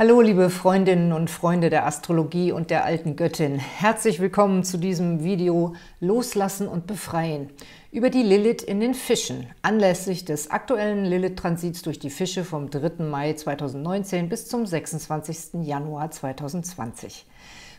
Hallo 0.00 0.22
liebe 0.22 0.48
Freundinnen 0.48 1.12
und 1.12 1.28
Freunde 1.28 1.68
der 1.68 1.84
Astrologie 1.84 2.52
und 2.52 2.70
der 2.70 2.86
alten 2.86 3.16
Göttin. 3.16 3.58
Herzlich 3.58 4.18
willkommen 4.18 4.64
zu 4.64 4.78
diesem 4.78 5.22
Video 5.22 5.74
Loslassen 6.00 6.68
und 6.68 6.86
Befreien 6.86 7.50
über 7.92 8.08
die 8.08 8.22
Lilith 8.22 8.62
in 8.62 8.80
den 8.80 8.94
Fischen, 8.94 9.48
anlässlich 9.60 10.24
des 10.24 10.50
aktuellen 10.50 11.04
Lilith-Transits 11.04 11.82
durch 11.82 11.98
die 11.98 12.08
Fische 12.08 12.44
vom 12.44 12.70
3. 12.70 13.04
Mai 13.04 13.34
2019 13.34 14.30
bis 14.30 14.48
zum 14.48 14.64
26. 14.64 15.66
Januar 15.66 16.10
2020. 16.10 17.26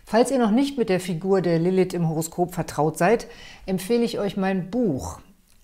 Falls 0.05 0.29
ihr 0.29 0.37
noch 0.37 0.51
nicht 0.51 0.77
mit 0.77 0.89
der 0.89 0.99
Figur 0.99 1.41
der 1.41 1.57
Lilith 1.57 1.95
im 1.95 2.07
Horoskop 2.07 2.53
vertraut 2.53 2.99
seid, 2.99 3.25
empfehle 3.65 4.03
ich 4.03 4.19
euch 4.19 4.37
mein 4.37 4.69
Buch 4.69 5.19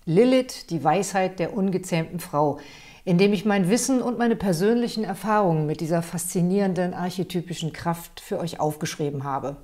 Lilith, 0.06 0.70
die 0.70 0.82
Weisheit 0.82 1.38
der 1.38 1.56
ungezähmten 1.56 2.18
Frau, 2.18 2.58
in 3.08 3.16
dem 3.16 3.32
ich 3.32 3.46
mein 3.46 3.70
Wissen 3.70 4.02
und 4.02 4.18
meine 4.18 4.36
persönlichen 4.36 5.02
Erfahrungen 5.02 5.64
mit 5.64 5.80
dieser 5.80 6.02
faszinierenden 6.02 6.92
archetypischen 6.92 7.72
Kraft 7.72 8.20
für 8.20 8.38
euch 8.38 8.60
aufgeschrieben 8.60 9.24
habe. 9.24 9.56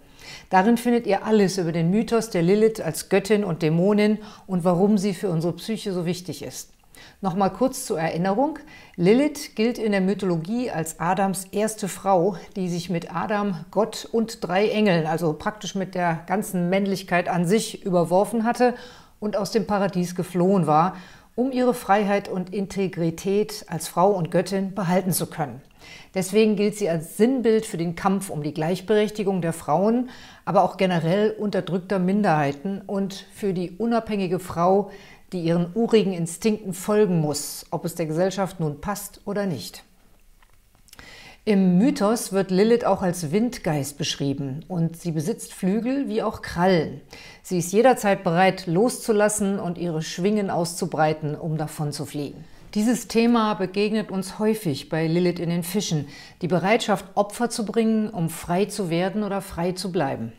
Darin 0.49 0.79
findet 0.79 1.07
ihr 1.07 1.27
alles 1.27 1.59
über 1.59 1.71
den 1.71 1.91
Mythos 1.91 2.31
der 2.31 2.41
Lilith 2.41 2.81
als 2.81 3.11
Göttin 3.11 3.45
und 3.45 3.61
Dämonin 3.61 4.17
und 4.47 4.65
warum 4.65 4.97
sie 4.97 5.13
für 5.13 5.29
unsere 5.29 5.53
Psyche 5.53 5.93
so 5.93 6.07
wichtig 6.07 6.43
ist. 6.43 6.71
Nochmal 7.21 7.53
kurz 7.53 7.85
zur 7.85 8.01
Erinnerung. 8.01 8.59
Lilith 8.97 9.55
gilt 9.57 9.77
in 9.77 9.93
der 9.93 10.01
Mythologie 10.01 10.71
als 10.71 10.99
Adams 10.99 11.45
erste 11.53 11.89
Frau, 11.89 12.39
die 12.57 12.71
sich 12.71 12.89
mit 12.89 13.15
Adam, 13.15 13.67
Gott 13.71 14.09
und 14.11 14.43
drei 14.43 14.71
Engeln, 14.71 15.07
also 15.07 15.35
praktisch 15.35 15.75
mit 15.75 15.95
der 15.95 16.23
ganzen 16.27 16.71
Männlichkeit 16.71 17.29
an 17.29 17.45
sich, 17.45 17.85
überworfen 17.85 18.45
hatte 18.45 18.73
und 19.21 19.37
aus 19.37 19.51
dem 19.51 19.67
Paradies 19.67 20.15
geflohen 20.15 20.67
war 20.67 20.97
um 21.37 21.51
ihre 21.51 21.75
Freiheit 21.75 22.29
und 22.29 22.55
Integrität 22.55 23.65
als 23.69 23.89
Frau 23.89 24.11
und 24.11 24.31
Göttin 24.31 24.75
behalten 24.75 25.13
zu 25.13 25.27
können. 25.27 25.61
Deswegen 26.15 26.57
gilt 26.57 26.77
sie 26.77 26.89
als 26.89 27.17
Sinnbild 27.17 27.67
für 27.67 27.77
den 27.77 27.97
Kampf 27.97 28.31
um 28.31 28.43
die 28.43 28.55
Gleichberechtigung 28.55 29.43
der 29.43 29.53
Frauen, 29.53 30.11
aber 30.45 30.63
auch 30.63 30.77
generell 30.77 31.33
unterdrückter 31.33 31.99
Minderheiten 31.99 32.83
und 32.87 33.27
für 33.35 33.53
die 33.53 33.73
unabhängige 33.73 34.39
Frau, 34.39 34.91
die 35.33 35.41
ihren 35.41 35.73
urigen 35.75 36.13
Instinkten 36.13 36.73
folgen 36.73 37.21
muss, 37.21 37.67
ob 37.71 37.85
es 37.85 37.97
der 37.97 38.07
Gesellschaft 38.07 38.61
nun 38.61 38.81
passt 38.81 39.21
oder 39.25 39.47
nicht. 39.47 39.85
Im 41.47 41.77
Mythos 41.77 42.33
wird 42.33 42.51
Lilith 42.51 42.87
auch 42.87 43.03
als 43.03 43.31
Windgeist 43.31 43.99
beschrieben 43.99 44.65
und 44.67 44.97
sie 44.97 45.13
besitzt 45.13 45.53
Flügel 45.53 46.09
wie 46.09 46.23
auch 46.23 46.41
Krallen. 46.41 47.03
Sie 47.43 47.59
ist 47.59 47.71
jederzeit 47.71 48.25
bereit, 48.25 48.67
loszulassen 48.67 49.61
und 49.61 49.77
ihre 49.77 50.01
Schwingen 50.01 50.49
auszubreiten, 50.49 51.35
um 51.35 51.59
davon 51.59 51.93
zu 51.93 52.07
fliegen. 52.07 52.43
Dieses 52.73 53.09
Thema 53.09 53.53
begegnet 53.53 54.11
uns 54.11 54.39
häufig 54.39 54.89
bei 54.89 55.07
Lilith 55.07 55.39
in 55.39 55.51
den 55.51 55.65
Fischen, 55.65 56.09
die 56.41 56.49
Bereitschaft, 56.49 57.05
Opfer 57.15 57.51
zu 57.51 57.67
bringen, 57.67 58.09
um 58.09 58.31
frei 58.31 58.65
zu 58.65 58.89
werden 58.89 59.23
oder 59.23 59.43
frei 59.43 59.73
zu 59.73 59.93
bleiben. 59.93 60.33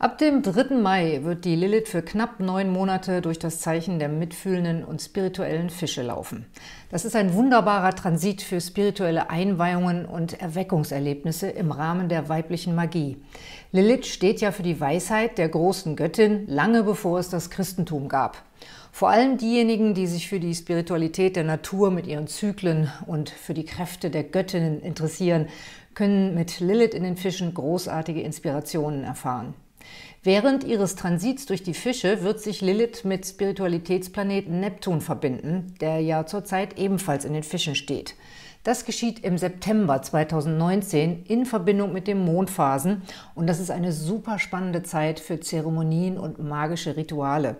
Ab 0.00 0.16
dem 0.18 0.42
3. 0.42 0.76
Mai 0.76 1.24
wird 1.24 1.44
die 1.44 1.56
Lilith 1.56 1.88
für 1.88 2.02
knapp 2.02 2.38
neun 2.38 2.70
Monate 2.70 3.20
durch 3.20 3.40
das 3.40 3.58
Zeichen 3.58 3.98
der 3.98 4.08
mitfühlenden 4.08 4.84
und 4.84 5.02
spirituellen 5.02 5.70
Fische 5.70 6.02
laufen. 6.02 6.46
Das 6.88 7.04
ist 7.04 7.16
ein 7.16 7.34
wunderbarer 7.34 7.96
Transit 7.96 8.42
für 8.42 8.60
spirituelle 8.60 9.28
Einweihungen 9.28 10.06
und 10.06 10.40
Erweckungserlebnisse 10.40 11.50
im 11.50 11.72
Rahmen 11.72 12.08
der 12.08 12.28
weiblichen 12.28 12.76
Magie. 12.76 13.16
Lilith 13.72 14.06
steht 14.06 14.40
ja 14.40 14.52
für 14.52 14.62
die 14.62 14.80
Weisheit 14.80 15.36
der 15.36 15.48
großen 15.48 15.96
Göttin, 15.96 16.46
lange 16.46 16.84
bevor 16.84 17.18
es 17.18 17.28
das 17.28 17.50
Christentum 17.50 18.08
gab. 18.08 18.44
Vor 18.92 19.08
allem 19.08 19.36
diejenigen, 19.36 19.94
die 19.94 20.06
sich 20.06 20.28
für 20.28 20.38
die 20.38 20.54
Spiritualität 20.54 21.34
der 21.34 21.42
Natur 21.42 21.90
mit 21.90 22.06
ihren 22.06 22.28
Zyklen 22.28 22.88
und 23.06 23.30
für 23.30 23.52
die 23.52 23.64
Kräfte 23.64 24.10
der 24.10 24.22
Göttinnen 24.22 24.80
interessieren, 24.80 25.48
können 25.94 26.36
mit 26.36 26.60
Lilith 26.60 26.94
in 26.94 27.02
den 27.02 27.16
Fischen 27.16 27.52
großartige 27.52 28.20
Inspirationen 28.20 29.02
erfahren. 29.02 29.54
Während 30.24 30.64
ihres 30.64 30.96
Transits 30.96 31.46
durch 31.46 31.62
die 31.62 31.74
Fische 31.74 32.22
wird 32.22 32.40
sich 32.40 32.60
Lilith 32.60 33.04
mit 33.04 33.24
Spiritualitätsplaneten 33.24 34.58
Neptun 34.58 35.00
verbinden, 35.00 35.74
der 35.80 36.00
ja 36.00 36.26
zurzeit 36.26 36.76
ebenfalls 36.76 37.24
in 37.24 37.34
den 37.34 37.44
Fischen 37.44 37.76
steht. 37.76 38.16
Das 38.64 38.84
geschieht 38.84 39.20
im 39.20 39.38
September 39.38 40.02
2019 40.02 41.24
in 41.26 41.46
Verbindung 41.46 41.92
mit 41.92 42.08
den 42.08 42.24
Mondphasen 42.24 43.02
und 43.36 43.46
das 43.46 43.60
ist 43.60 43.70
eine 43.70 43.92
super 43.92 44.40
spannende 44.40 44.82
Zeit 44.82 45.20
für 45.20 45.38
Zeremonien 45.38 46.18
und 46.18 46.40
magische 46.40 46.96
Rituale. 46.96 47.56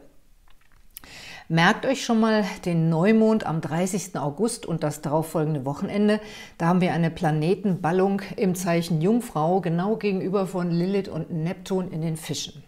Merkt 1.50 1.86
euch 1.86 2.04
schon 2.04 2.20
mal 2.20 2.44
den 2.66 2.90
Neumond 2.90 3.46
am 3.46 3.62
30. 3.62 4.18
August 4.18 4.66
und 4.66 4.82
das 4.82 5.00
darauffolgende 5.00 5.64
Wochenende. 5.64 6.20
Da 6.58 6.66
haben 6.66 6.82
wir 6.82 6.92
eine 6.92 7.10
Planetenballung 7.10 8.20
im 8.36 8.54
Zeichen 8.54 9.00
Jungfrau, 9.00 9.62
genau 9.62 9.96
gegenüber 9.96 10.46
von 10.46 10.70
Lilith 10.70 11.08
und 11.08 11.30
Neptun 11.30 11.90
in 11.90 12.02
den 12.02 12.18
Fischen. 12.18 12.62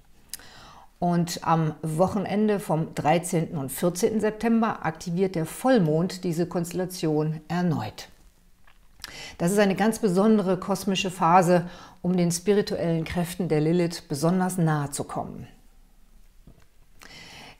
Und 0.98 1.40
am 1.46 1.74
Wochenende 1.82 2.58
vom 2.58 2.94
13. 2.94 3.50
und 3.50 3.70
14. 3.70 4.18
September 4.18 4.86
aktiviert 4.86 5.34
der 5.34 5.44
Vollmond 5.44 6.24
diese 6.24 6.46
Konstellation 6.46 7.42
erneut. 7.48 8.08
Das 9.36 9.52
ist 9.52 9.58
eine 9.58 9.76
ganz 9.76 9.98
besondere 9.98 10.56
kosmische 10.56 11.10
Phase, 11.10 11.68
um 12.00 12.16
den 12.16 12.32
spirituellen 12.32 13.04
Kräften 13.04 13.48
der 13.48 13.60
Lilith 13.60 14.08
besonders 14.08 14.56
nahe 14.56 14.90
zu 14.90 15.04
kommen. 15.04 15.48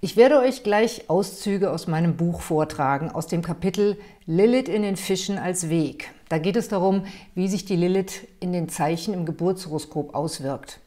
Ich 0.03 0.17
werde 0.17 0.39
euch 0.39 0.63
gleich 0.63 1.11
Auszüge 1.11 1.71
aus 1.71 1.87
meinem 1.87 2.17
Buch 2.17 2.41
vortragen, 2.41 3.11
aus 3.11 3.27
dem 3.27 3.43
Kapitel 3.43 3.99
Lilith 4.25 4.67
in 4.67 4.81
den 4.81 4.97
Fischen 4.97 5.37
als 5.37 5.69
Weg. 5.69 6.09
Da 6.31 6.39
geht 6.39 6.57
es 6.57 6.69
darum, 6.69 7.05
wie 7.35 7.49
sich 7.49 7.67
die 7.67 7.77
Lilith 7.77 8.27
in 8.41 8.55
den 8.55 8.71
Zeichen 8.71 9.13
im 9.13 9.27
Geburtshoroskop 9.27 10.15
auswirkt. 10.15 10.81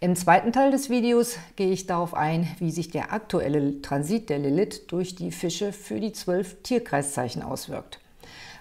Im 0.00 0.14
zweiten 0.16 0.52
Teil 0.52 0.70
des 0.70 0.90
Videos 0.90 1.36
gehe 1.56 1.70
ich 1.70 1.86
darauf 1.86 2.12
ein, 2.12 2.46
wie 2.58 2.70
sich 2.70 2.90
der 2.90 3.10
aktuelle 3.14 3.80
Transit 3.80 4.28
der 4.28 4.38
Lilith 4.38 4.86
durch 4.88 5.14
die 5.14 5.32
Fische 5.32 5.72
für 5.72 5.98
die 5.98 6.12
zwölf 6.12 6.62
Tierkreiszeichen 6.62 7.42
auswirkt. 7.42 8.00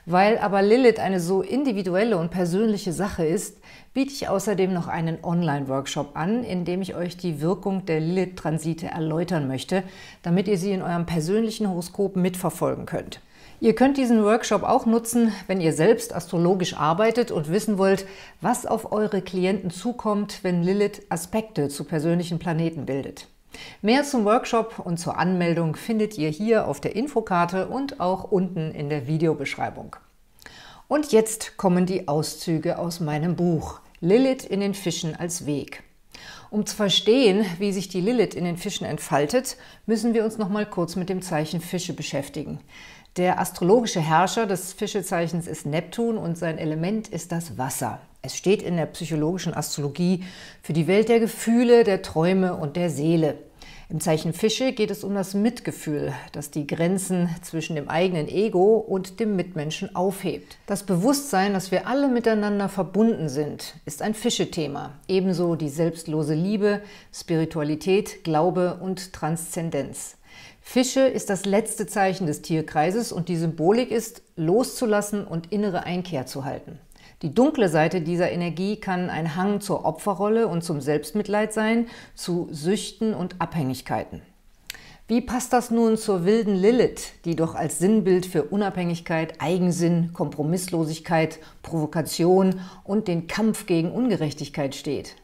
Weil 0.05 0.37
aber 0.37 0.61
Lilith 0.61 0.99
eine 0.99 1.19
so 1.19 1.41
individuelle 1.41 2.17
und 2.17 2.31
persönliche 2.31 2.93
Sache 2.93 3.25
ist, 3.25 3.57
biete 3.93 4.11
ich 4.13 4.29
außerdem 4.29 4.73
noch 4.73 4.87
einen 4.87 5.23
Online-Workshop 5.23 6.15
an, 6.15 6.43
in 6.43 6.65
dem 6.65 6.81
ich 6.81 6.95
euch 6.95 7.17
die 7.17 7.41
Wirkung 7.41 7.85
der 7.85 7.99
Lilith-Transite 7.99 8.87
erläutern 8.87 9.47
möchte, 9.47 9.83
damit 10.21 10.47
ihr 10.47 10.57
sie 10.57 10.71
in 10.71 10.81
eurem 10.81 11.05
persönlichen 11.05 11.69
Horoskop 11.69 12.15
mitverfolgen 12.15 12.85
könnt. 12.85 13.21
Ihr 13.59 13.73
könnt 13.73 13.97
diesen 13.97 14.23
Workshop 14.23 14.61
auch 14.61 14.85
nutzen, 14.85 15.31
wenn 15.47 15.59
ihr 15.59 15.73
selbst 15.73 16.13
astrologisch 16.13 16.75
arbeitet 16.75 17.31
und 17.31 17.49
wissen 17.49 17.79
wollt, 17.79 18.05
was 18.39 18.67
auf 18.67 18.91
eure 18.91 19.23
Klienten 19.23 19.71
zukommt, 19.71 20.43
wenn 20.43 20.61
Lilith 20.61 21.01
Aspekte 21.09 21.67
zu 21.67 21.83
persönlichen 21.83 22.37
Planeten 22.37 22.85
bildet. 22.85 23.27
Mehr 23.81 24.03
zum 24.03 24.25
Workshop 24.25 24.77
und 24.77 24.97
zur 24.97 25.17
Anmeldung 25.17 25.75
findet 25.75 26.19
ihr 26.19 26.29
hier 26.29 26.67
auf 26.67 26.81
der 26.81 26.95
Infokarte 26.95 27.67
und 27.67 27.99
auch 27.99 28.25
unten 28.25 28.71
in 28.71 28.89
der 28.89 29.07
Videobeschreibung. 29.07 29.95
Und 30.87 31.11
jetzt 31.11 31.57
kommen 31.57 31.85
die 31.85 32.07
Auszüge 32.07 32.77
aus 32.77 33.01
meinem 33.01 33.35
Buch 33.35 33.81
Lilith 33.99 34.45
in 34.45 34.61
den 34.61 34.73
Fischen 34.73 35.15
als 35.17 35.45
Weg. 35.45 35.83
Um 36.49 36.65
zu 36.65 36.77
verstehen, 36.77 37.45
wie 37.59 37.73
sich 37.73 37.89
die 37.89 37.99
Lilith 37.99 38.33
in 38.33 38.45
den 38.45 38.55
Fischen 38.55 38.85
entfaltet, 38.85 39.57
müssen 39.85 40.13
wir 40.13 40.23
uns 40.23 40.37
noch 40.37 40.47
mal 40.47 40.65
kurz 40.65 40.95
mit 40.95 41.09
dem 41.09 41.21
Zeichen 41.21 41.59
Fische 41.59 41.91
beschäftigen. 41.91 42.61
Der 43.17 43.37
astrologische 43.37 43.99
Herrscher 43.99 44.45
des 44.45 44.71
Fischezeichens 44.71 45.45
ist 45.45 45.65
Neptun 45.65 46.17
und 46.17 46.37
sein 46.37 46.57
Element 46.57 47.09
ist 47.09 47.33
das 47.33 47.57
Wasser. 47.57 47.99
Es 48.21 48.37
steht 48.37 48.61
in 48.61 48.77
der 48.77 48.85
psychologischen 48.85 49.53
Astrologie 49.53 50.23
für 50.61 50.73
die 50.73 50.87
Welt 50.87 51.09
der 51.09 51.19
Gefühle, 51.19 51.83
der 51.83 52.01
Träume 52.01 52.55
und 52.55 52.77
der 52.77 52.89
Seele. 52.89 53.37
Im 53.89 54.01
Zeichen 54.01 54.33
Fische 54.33 54.73
geht 54.73 54.91
es 54.91 55.05
um 55.05 55.15
das 55.15 55.33
Mitgefühl, 55.33 56.11
das 56.33 56.51
die 56.51 56.67
Grenzen 56.67 57.29
zwischen 57.41 57.77
dem 57.77 57.87
eigenen 57.87 58.27
Ego 58.27 58.75
und 58.75 59.21
dem 59.21 59.37
Mitmenschen 59.37 59.95
aufhebt. 59.95 60.57
Das 60.65 60.83
Bewusstsein, 60.83 61.53
dass 61.53 61.71
wir 61.71 61.87
alle 61.87 62.09
miteinander 62.09 62.67
verbunden 62.67 63.29
sind, 63.29 63.75
ist 63.85 64.01
ein 64.01 64.13
Fische-Thema. 64.13 64.91
Ebenso 65.07 65.55
die 65.55 65.69
selbstlose 65.69 66.33
Liebe, 66.33 66.81
Spiritualität, 67.13 68.25
Glaube 68.25 68.77
und 68.81 69.13
Transzendenz. 69.13 70.17
Fische 70.59 71.07
ist 71.07 71.29
das 71.29 71.45
letzte 71.45 71.87
Zeichen 71.87 72.27
des 72.27 72.41
Tierkreises 72.41 73.13
und 73.13 73.29
die 73.29 73.37
Symbolik 73.37 73.89
ist, 73.89 74.21
loszulassen 74.35 75.25
und 75.25 75.53
innere 75.53 75.83
Einkehr 75.83 76.25
zu 76.25 76.43
halten. 76.43 76.77
Die 77.23 77.33
dunkle 77.33 77.67
Seite 77.67 78.01
dieser 78.01 78.31
Energie 78.31 78.75
kann 78.75 79.09
ein 79.09 79.35
Hang 79.35 79.59
zur 79.59 79.85
Opferrolle 79.85 80.47
und 80.47 80.63
zum 80.63 80.81
Selbstmitleid 80.81 81.51
sein, 81.51 81.87
zu 82.13 82.47
Süchten 82.51 83.15
und 83.15 83.41
Abhängigkeiten. 83.41 84.21
Wie 85.07 85.21
passt 85.21 85.51
das 85.51 85.71
nun 85.71 85.97
zur 85.97 86.25
wilden 86.25 86.53
Lilith, 86.53 87.13
die 87.25 87.35
doch 87.35 87.55
als 87.55 87.79
Sinnbild 87.79 88.27
für 88.27 88.43
Unabhängigkeit, 88.43 89.41
Eigensinn, 89.41 90.11
Kompromisslosigkeit, 90.13 91.39
Provokation 91.63 92.59
und 92.83 93.07
den 93.07 93.25
Kampf 93.25 93.65
gegen 93.65 93.91
Ungerechtigkeit 93.91 94.75
steht? 94.75 95.15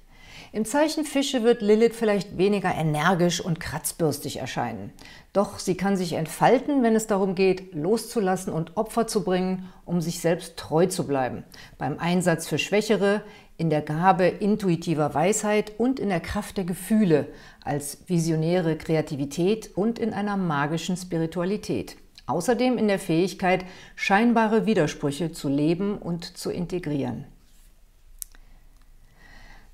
Im 0.56 0.66
Zeichen 0.66 1.04
Fische 1.04 1.42
wird 1.42 1.64
Lilith 1.64 1.96
vielleicht 1.96 2.38
weniger 2.38 2.76
energisch 2.76 3.42
und 3.42 3.60
kratzbürstig 3.60 4.38
erscheinen. 4.38 4.92
Doch 5.34 5.58
sie 5.58 5.76
kann 5.76 5.98
sich 5.98 6.14
entfalten, 6.14 6.84
wenn 6.84 6.96
es 6.96 7.08
darum 7.08 7.34
geht, 7.34 7.74
loszulassen 7.74 8.54
und 8.54 8.78
Opfer 8.78 9.08
zu 9.08 9.24
bringen, 9.24 9.68
um 9.84 10.00
sich 10.00 10.20
selbst 10.20 10.56
treu 10.56 10.86
zu 10.86 11.08
bleiben. 11.08 11.44
Beim 11.80 11.98
Einsatz 11.98 12.48
für 12.48 12.60
Schwächere, 12.60 13.24
in 13.58 13.72
der 13.72 13.82
Gabe 13.82 14.28
intuitiver 14.28 15.16
Weisheit 15.16 15.72
und 15.80 16.00
in 16.00 16.10
der 16.10 16.20
Kraft 16.20 16.58
der 16.58 16.66
Gefühle, 16.66 17.30
als 17.64 18.04
visionäre 18.06 18.78
Kreativität 18.78 19.72
und 19.76 19.98
in 19.98 20.14
einer 20.14 20.38
magischen 20.38 20.98
Spiritualität. 20.98 21.98
Außerdem 22.28 22.78
in 22.78 22.88
der 22.88 23.00
Fähigkeit, 23.00 23.66
scheinbare 23.96 24.68
Widersprüche 24.68 25.32
zu 25.32 25.50
leben 25.50 25.98
und 25.98 26.38
zu 26.38 26.52
integrieren. 26.52 27.26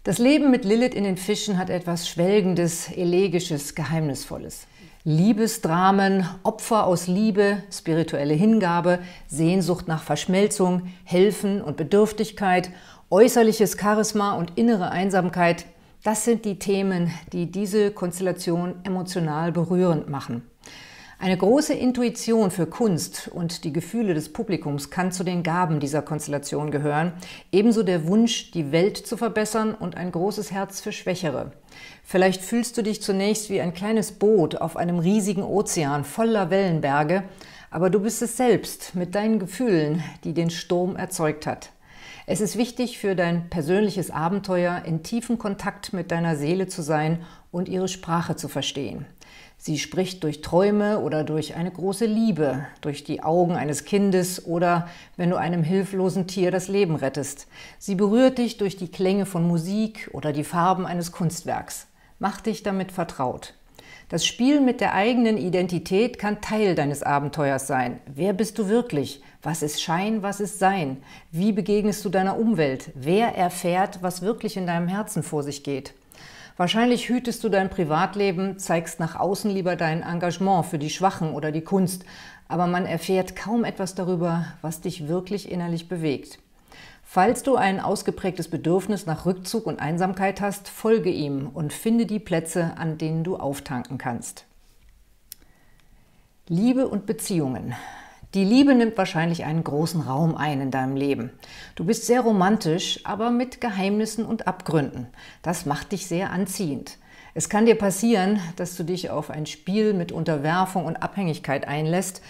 Das 0.04 0.18
Leben 0.18 0.50
mit 0.50 0.64
Lilith 0.64 0.94
in 0.94 1.04
den 1.04 1.18
Fischen 1.18 1.58
hat 1.58 1.70
etwas 1.70 2.08
Schwelgendes, 2.08 2.90
Elegisches, 2.90 3.76
Geheimnisvolles. 3.76 4.66
Liebesdramen, 5.04 6.26
Opfer 6.44 6.86
aus 6.86 7.08
Liebe, 7.08 7.64
spirituelle 7.70 8.34
Hingabe, 8.34 9.00
Sehnsucht 9.28 9.90
nach 9.90 10.02
Verschmelzung, 10.02 10.84
Helfen 11.04 11.62
und 11.62 11.76
Bedürftigkeit, 11.76 12.72
äußerliches 13.10 13.78
Charisma 13.78 14.36
und 14.36 14.58
innere 14.58 14.92
Einsamkeit, 14.92 15.66
das 16.04 16.24
sind 16.24 16.46
die 16.46 16.60
Themen, 16.60 17.12
die 17.34 17.52
diese 17.52 17.92
Konstellation 17.92 18.76
emotional 18.86 19.52
berührend 19.52 20.08
machen. 20.08 20.49
Eine 21.22 21.36
große 21.36 21.74
Intuition 21.74 22.50
für 22.50 22.66
Kunst 22.66 23.28
und 23.28 23.66
die 23.66 23.74
Gefühle 23.74 24.14
des 24.14 24.32
Publikums 24.32 24.90
kann 24.90 25.12
zu 25.12 25.26
den 25.26 25.44
Gaben 25.44 25.82
dieser 25.82 26.02
Konstellation 26.02 26.72
gehören, 26.72 27.12
ebenso 27.52 27.84
der 27.84 28.08
Wunsch, 28.08 28.52
die 28.52 28.72
Welt 28.72 28.96
zu 28.96 29.18
verbessern 29.18 29.74
und 29.74 29.98
ein 29.98 30.14
großes 30.14 30.54
Herz 30.54 30.80
für 30.80 30.94
Schwächere. 30.94 31.52
Vielleicht 32.06 32.42
fühlst 32.42 32.78
du 32.78 32.84
dich 32.84 33.02
zunächst 33.02 33.50
wie 33.50 33.60
ein 33.60 33.74
kleines 33.74 34.14
Boot 34.14 34.56
auf 34.56 34.78
einem 34.78 34.98
riesigen 34.98 35.44
Ozean 35.44 36.06
voller 36.06 36.52
Wellenberge, 36.52 37.26
aber 37.70 37.90
du 37.90 38.00
bist 38.00 38.22
es 38.22 38.38
selbst 38.38 38.96
mit 38.96 39.14
deinen 39.14 39.40
Gefühlen, 39.40 40.02
die 40.24 40.34
den 40.34 40.50
Sturm 40.50 40.96
erzeugt 40.96 41.46
hat. 41.46 41.72
Es 42.28 42.40
ist 42.40 42.58
wichtig 42.58 42.98
für 42.98 43.18
dein 43.18 43.50
persönliches 43.50 44.10
Abenteuer, 44.10 44.84
in 44.86 45.04
tiefem 45.04 45.38
Kontakt 45.38 45.92
mit 45.92 46.12
deiner 46.12 46.38
Seele 46.38 46.68
zu 46.68 46.82
sein 46.82 47.26
und 47.52 47.68
ihre 47.68 47.90
Sprache 47.90 48.38
zu 48.38 48.48
verstehen. 48.48 49.06
Sie 49.62 49.78
spricht 49.78 50.24
durch 50.24 50.40
Träume 50.40 51.00
oder 51.00 51.26
durch 51.26 51.56
eine 51.56 51.70
große 51.70 52.06
Liebe, 52.06 52.66
durch 52.80 53.04
die 53.04 53.24
Augen 53.24 53.58
eines 53.58 53.84
Kindes 53.84 54.46
oder 54.46 54.88
wenn 55.18 55.32
du 55.32 55.36
einem 55.36 55.64
hilflosen 55.64 56.28
Tier 56.28 56.50
das 56.50 56.70
Leben 56.70 56.96
rettest. 56.96 57.46
Sie 57.78 57.96
berührt 57.96 58.38
dich 58.38 58.58
durch 58.58 58.78
die 58.78 58.88
Klänge 58.88 59.26
von 59.26 59.46
Musik 59.46 60.10
oder 60.14 60.32
die 60.32 60.46
Farben 60.46 60.86
eines 60.86 61.12
Kunstwerks. 61.12 61.88
Mach 62.20 62.40
dich 62.40 62.64
damit 62.64 62.94
vertraut. 62.94 63.54
Das 64.08 64.26
Spiel 64.26 64.62
mit 64.62 64.80
der 64.80 64.94
eigenen 64.94 65.38
Identität 65.38 66.20
kann 66.20 66.40
Teil 66.40 66.74
deines 66.74 67.04
Abenteuers 67.04 67.68
sein. 67.68 68.00
Wer 68.08 68.32
bist 68.32 68.58
du 68.60 68.70
wirklich? 68.70 69.22
Was 69.42 69.62
ist 69.62 69.82
Schein, 69.82 70.24
was 70.24 70.40
ist 70.40 70.58
Sein? 70.60 71.04
Wie 71.32 71.52
begegnest 71.52 72.06
du 72.06 72.10
deiner 72.10 72.40
Umwelt? 72.40 72.92
Wer 72.96 73.36
erfährt, 73.36 74.02
was 74.02 74.22
wirklich 74.22 74.56
in 74.56 74.68
deinem 74.68 74.88
Herzen 74.88 75.22
vor 75.22 75.44
sich 75.44 75.66
geht? 75.66 75.94
Wahrscheinlich 76.60 77.08
hütest 77.08 77.42
du 77.46 77.48
dein 77.48 77.70
Privatleben, 77.70 78.60
zeigst 78.60 79.00
nach 79.00 79.16
außen 79.16 79.50
lieber 79.50 79.78
dein 79.78 80.04
Engagement 80.04 80.66
für 80.66 80.78
die 80.78 80.90
Schwachen 80.90 81.32
oder 81.32 81.54
die 81.54 81.62
Kunst, 81.62 82.04
aber 82.50 82.68
man 82.68 82.86
erfährt 82.86 83.38
kaum 83.38 83.64
etwas 83.64 83.96
darüber, 83.96 84.46
was 84.62 84.82
dich 84.82 85.08
wirklich 85.08 85.50
innerlich 85.50 85.88
bewegt. 85.88 86.38
Falls 87.02 87.44
du 87.44 87.56
ein 87.56 87.80
ausgeprägtes 87.80 88.50
Bedürfnis 88.50 89.06
nach 89.06 89.26
Rückzug 89.26 89.68
und 89.68 89.80
Einsamkeit 89.80 90.42
hast, 90.42 90.68
folge 90.68 91.10
ihm 91.10 91.48
und 91.48 91.72
finde 91.72 92.06
die 92.06 92.20
Plätze, 92.20 92.74
an 92.76 92.98
denen 92.98 93.24
du 93.24 93.38
auftanken 93.38 93.98
kannst. 93.98 94.44
Liebe 96.50 96.90
und 96.90 97.06
Beziehungen. 97.06 97.74
Die 98.36 98.44
Liebe 98.44 98.76
nimmt 98.76 98.96
wahrscheinlich 98.96 99.44
einen 99.44 99.64
großen 99.64 100.02
Raum 100.02 100.36
ein 100.36 100.62
in 100.62 100.70
deinem 100.70 100.96
Leben. 100.96 101.32
Du 101.74 101.84
bist 101.84 102.06
sehr 102.06 102.22
romantisch, 102.22 103.00
aber 103.04 103.32
mit 103.32 103.60
Geheimnissen 103.60 104.24
und 104.24 104.48
Abgründen. 104.48 105.08
Das 105.42 105.66
macht 105.66 105.94
dich 105.94 106.06
sehr 106.06 106.30
anziehend. 106.30 107.00
Es 107.34 107.50
kann 107.50 107.66
dir 107.66 107.74
passieren, 107.74 108.40
dass 108.56 108.76
du 108.76 108.84
dich 108.84 109.10
auf 109.10 109.32
ein 109.32 109.48
Spiel 109.48 109.96
mit 109.96 110.12
Unterwerfung 110.12 110.86
und 110.86 111.02
Abhängigkeit 111.02 111.68
einlässt, 111.68 112.22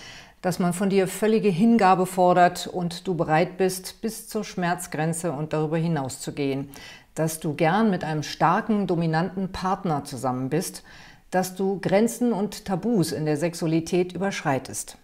dass 0.42 0.58
man 0.58 0.72
von 0.72 0.90
dir 0.90 1.06
völlige 1.10 1.50
Hingabe 1.50 2.06
fordert 2.06 2.68
und 2.68 3.06
du 3.06 3.16
bereit 3.16 3.58
bist, 3.58 4.02
bis 4.02 4.30
zur 4.30 4.46
Schmerzgrenze 4.46 5.34
und 5.34 5.52
darüber 5.52 5.78
hinaus 5.78 6.22
zu 6.22 6.32
gehen, 6.32 6.70
dass 7.14 7.42
du 7.42 7.56
gern 7.56 7.90
mit 7.90 8.06
einem 8.06 8.24
starken, 8.24 8.88
dominanten 8.88 9.52
Partner 9.52 10.06
zusammen 10.06 10.50
bist, 10.50 10.84
dass 11.30 11.56
du 11.56 11.78
Grenzen 11.82 12.32
und 12.32 12.64
Tabus 12.64 13.12
in 13.12 13.26
der 13.26 13.36
Sexualität 13.36 14.14
überschreitest. 14.14 14.98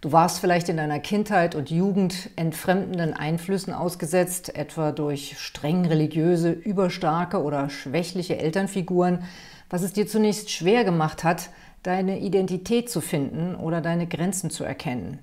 Du 0.00 0.12
warst 0.12 0.38
vielleicht 0.38 0.68
in 0.68 0.76
deiner 0.76 1.00
Kindheit 1.00 1.56
und 1.56 1.70
Jugend 1.70 2.30
entfremdenden 2.36 3.14
Einflüssen 3.14 3.72
ausgesetzt, 3.74 4.54
etwa 4.54 4.92
durch 4.92 5.36
streng 5.38 5.86
religiöse, 5.86 6.52
überstarke 6.52 7.42
oder 7.42 7.68
schwächliche 7.68 8.38
Elternfiguren, 8.38 9.24
was 9.70 9.82
es 9.82 9.92
dir 9.92 10.06
zunächst 10.06 10.52
schwer 10.52 10.84
gemacht 10.84 11.24
hat, 11.24 11.50
deine 11.82 12.20
Identität 12.20 12.88
zu 12.88 13.00
finden 13.00 13.56
oder 13.56 13.80
deine 13.80 14.06
Grenzen 14.06 14.50
zu 14.50 14.62
erkennen. 14.62 15.18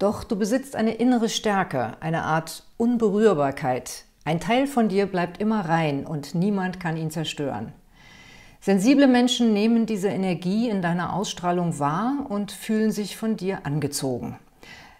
Doch 0.00 0.24
du 0.24 0.36
besitzt 0.36 0.74
eine 0.74 0.94
innere 0.94 1.28
Stärke, 1.28 1.96
eine 2.00 2.24
Art 2.24 2.64
Unberührbarkeit. 2.76 4.04
Ein 4.24 4.40
Teil 4.40 4.66
von 4.66 4.88
dir 4.88 5.06
bleibt 5.06 5.40
immer 5.40 5.60
rein 5.60 6.04
und 6.04 6.34
niemand 6.34 6.80
kann 6.80 6.96
ihn 6.96 7.12
zerstören. 7.12 7.72
Sensible 8.60 9.06
Menschen 9.06 9.52
nehmen 9.52 9.86
diese 9.86 10.08
Energie 10.08 10.68
in 10.68 10.82
deiner 10.82 11.14
Ausstrahlung 11.14 11.78
wahr 11.78 12.26
und 12.28 12.50
fühlen 12.50 12.90
sich 12.90 13.16
von 13.16 13.36
dir 13.36 13.64
angezogen. 13.64 14.36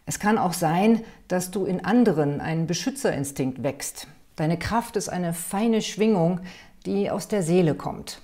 Es 0.06 0.20
kann 0.20 0.38
auch 0.38 0.52
sein, 0.52 1.02
dass 1.26 1.50
du 1.50 1.66
in 1.66 1.84
anderen 1.84 2.40
einen 2.40 2.66
Beschützerinstinkt 2.66 3.62
wächst. 3.62 4.06
Deine 4.36 4.58
Kraft 4.58 4.96
ist 4.96 5.08
eine 5.08 5.34
feine 5.34 5.82
Schwingung, 5.82 6.40
die 6.86 7.10
aus 7.10 7.26
der 7.26 7.42
Seele 7.42 7.74
kommt. 7.74 8.22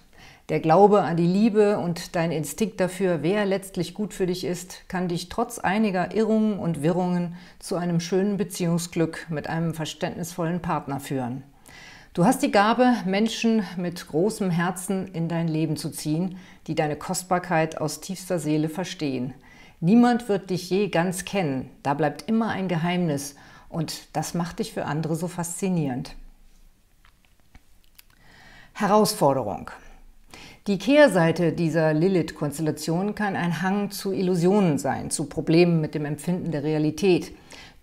Der 0.50 0.60
Glaube 0.60 1.02
an 1.02 1.16
die 1.16 1.26
Liebe 1.26 1.78
und 1.78 2.14
dein 2.14 2.30
Instinkt 2.30 2.78
dafür, 2.78 3.22
wer 3.22 3.44
letztlich 3.44 3.94
gut 3.94 4.14
für 4.14 4.26
dich 4.26 4.44
ist, 4.44 4.88
kann 4.88 5.08
dich 5.08 5.30
trotz 5.30 5.58
einiger 5.58 6.14
Irrungen 6.14 6.58
und 6.58 6.82
Wirrungen 6.82 7.34
zu 7.58 7.76
einem 7.76 7.98
schönen 7.98 8.37
Beziehungsglück 8.37 9.26
mit 9.30 9.48
einem 9.48 9.75
verständnisvollen 9.75 10.60
Partner 10.60 11.00
führen. 11.00 11.42
Du 12.14 12.25
hast 12.25 12.44
die 12.44 12.52
Gabe, 12.52 12.94
Menschen 13.06 13.64
mit 13.76 14.06
großem 14.06 14.49
Herzen 14.49 15.08
in 15.08 15.28
dein 15.28 15.49
Leben 15.49 15.76
zu 15.76 15.90
ziehen, 15.90 16.38
die 16.69 16.76
deine 16.76 16.94
Kostbarkeit 16.94 17.81
aus 17.81 18.00
tiefster 18.00 18.38
Seele 18.38 18.69
verstehen. 18.69 19.34
Niemand 19.81 20.28
wird 20.28 20.50
dich 20.50 20.70
je 20.70 20.90
ganz 20.90 21.25
kennen, 21.25 21.69
da 21.82 21.93
bleibt 21.93 22.28
immer 22.28 22.50
ein 22.50 22.69
Geheimnis 22.69 23.34
und 23.69 24.14
das 24.14 24.32
macht 24.32 24.61
dich 24.61 24.72
für 24.72 24.84
andere 24.84 25.16
so 25.16 25.26
faszinierend. 25.26 26.14
Herausforderung. 28.75 29.73
Die 30.68 30.78
Kehrseite 30.78 31.52
dieser 31.52 31.92
Lilith-Konstellation 31.94 33.16
kann 33.16 33.35
ein 33.35 33.61
Hang 33.61 33.90
zu 33.90 34.12
Illusionen 34.12 34.78
sein, 34.78 35.11
zu 35.11 35.25
Problemen 35.25 35.80
mit 35.80 35.97
dem 35.97 36.04
Empfinden 36.04 36.52
der 36.52 36.62
Realität. 36.62 37.33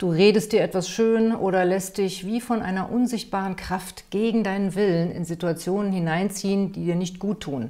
Du 0.01 0.09
redest 0.09 0.51
dir 0.51 0.63
etwas 0.63 0.89
schön 0.89 1.35
oder 1.35 1.63
lässt 1.63 1.99
dich 1.99 2.25
wie 2.25 2.41
von 2.41 2.63
einer 2.63 2.91
unsichtbaren 2.91 3.55
Kraft 3.55 4.09
gegen 4.09 4.43
deinen 4.43 4.73
Willen 4.73 5.11
in 5.11 5.25
Situationen 5.25 5.91
hineinziehen, 5.91 6.71
die 6.71 6.85
dir 6.85 6.95
nicht 6.95 7.19
gut 7.19 7.41
tun. 7.41 7.69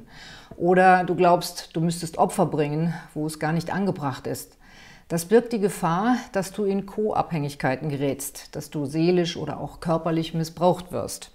Oder 0.56 1.04
du 1.04 1.16
glaubst, 1.16 1.72
du 1.74 1.82
müsstest 1.82 2.18
Opfer 2.18 2.46
bringen, 2.46 2.94
wo 3.14 3.26
es 3.26 3.38
gar 3.38 3.52
nicht 3.52 3.74
angebracht 3.74 4.28
ist. 4.28 4.56
Das 5.10 5.26
birgt 5.26 5.52
die 5.52 5.60
Gefahr, 5.60 6.16
dass 6.32 6.54
du 6.54 6.64
in 6.64 6.86
Co-Abhängigkeiten 6.86 7.90
gerätst, 7.90 8.56
dass 8.56 8.70
du 8.70 8.86
seelisch 8.86 9.36
oder 9.36 9.60
auch 9.60 9.82
körperlich 9.82 10.34
missbraucht 10.34 10.94
wirst. 10.94 11.32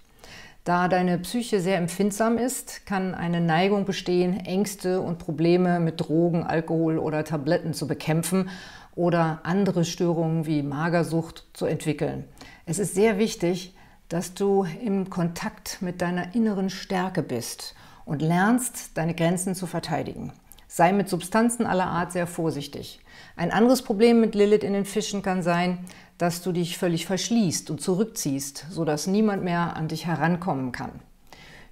Da 0.64 0.88
deine 0.88 1.18
Psyche 1.18 1.60
sehr 1.60 1.76
empfindsam 1.76 2.38
ist, 2.38 2.86
kann 2.86 3.14
eine 3.14 3.42
Neigung 3.42 3.84
bestehen, 3.84 4.40
Ängste 4.40 5.02
und 5.02 5.18
Probleme 5.18 5.78
mit 5.78 6.00
Drogen, 6.00 6.42
Alkohol 6.42 6.98
oder 6.98 7.22
Tabletten 7.22 7.74
zu 7.74 7.86
bekämpfen 7.86 8.48
oder 8.96 9.40
andere 9.44 9.84
Störungen 9.84 10.46
wie 10.46 10.62
Magersucht 10.62 11.44
zu 11.52 11.66
entwickeln. 11.66 12.24
Es 12.64 12.80
ist 12.80 12.94
sehr 12.96 13.18
wichtig, 13.18 13.74
dass 14.08 14.34
du 14.34 14.66
im 14.82 15.10
Kontakt 15.10 15.78
mit 15.80 16.02
deiner 16.02 16.34
inneren 16.34 16.70
Stärke 16.70 17.22
bist 17.22 17.74
und 18.04 18.22
lernst, 18.22 18.96
deine 18.96 19.14
Grenzen 19.14 19.54
zu 19.54 19.66
verteidigen. 19.66 20.32
Sei 20.68 20.92
mit 20.92 21.08
Substanzen 21.08 21.66
aller 21.66 21.86
Art 21.86 22.12
sehr 22.12 22.26
vorsichtig. 22.26 23.00
Ein 23.36 23.52
anderes 23.52 23.82
Problem 23.82 24.20
mit 24.20 24.34
Lilith 24.34 24.64
in 24.64 24.72
den 24.72 24.84
Fischen 24.84 25.22
kann 25.22 25.42
sein, 25.42 25.78
dass 26.18 26.42
du 26.42 26.52
dich 26.52 26.78
völlig 26.78 27.06
verschließt 27.06 27.70
und 27.70 27.80
zurückziehst, 27.80 28.66
sodass 28.70 29.06
niemand 29.06 29.44
mehr 29.44 29.76
an 29.76 29.88
dich 29.88 30.06
herankommen 30.06 30.72
kann. 30.72 30.92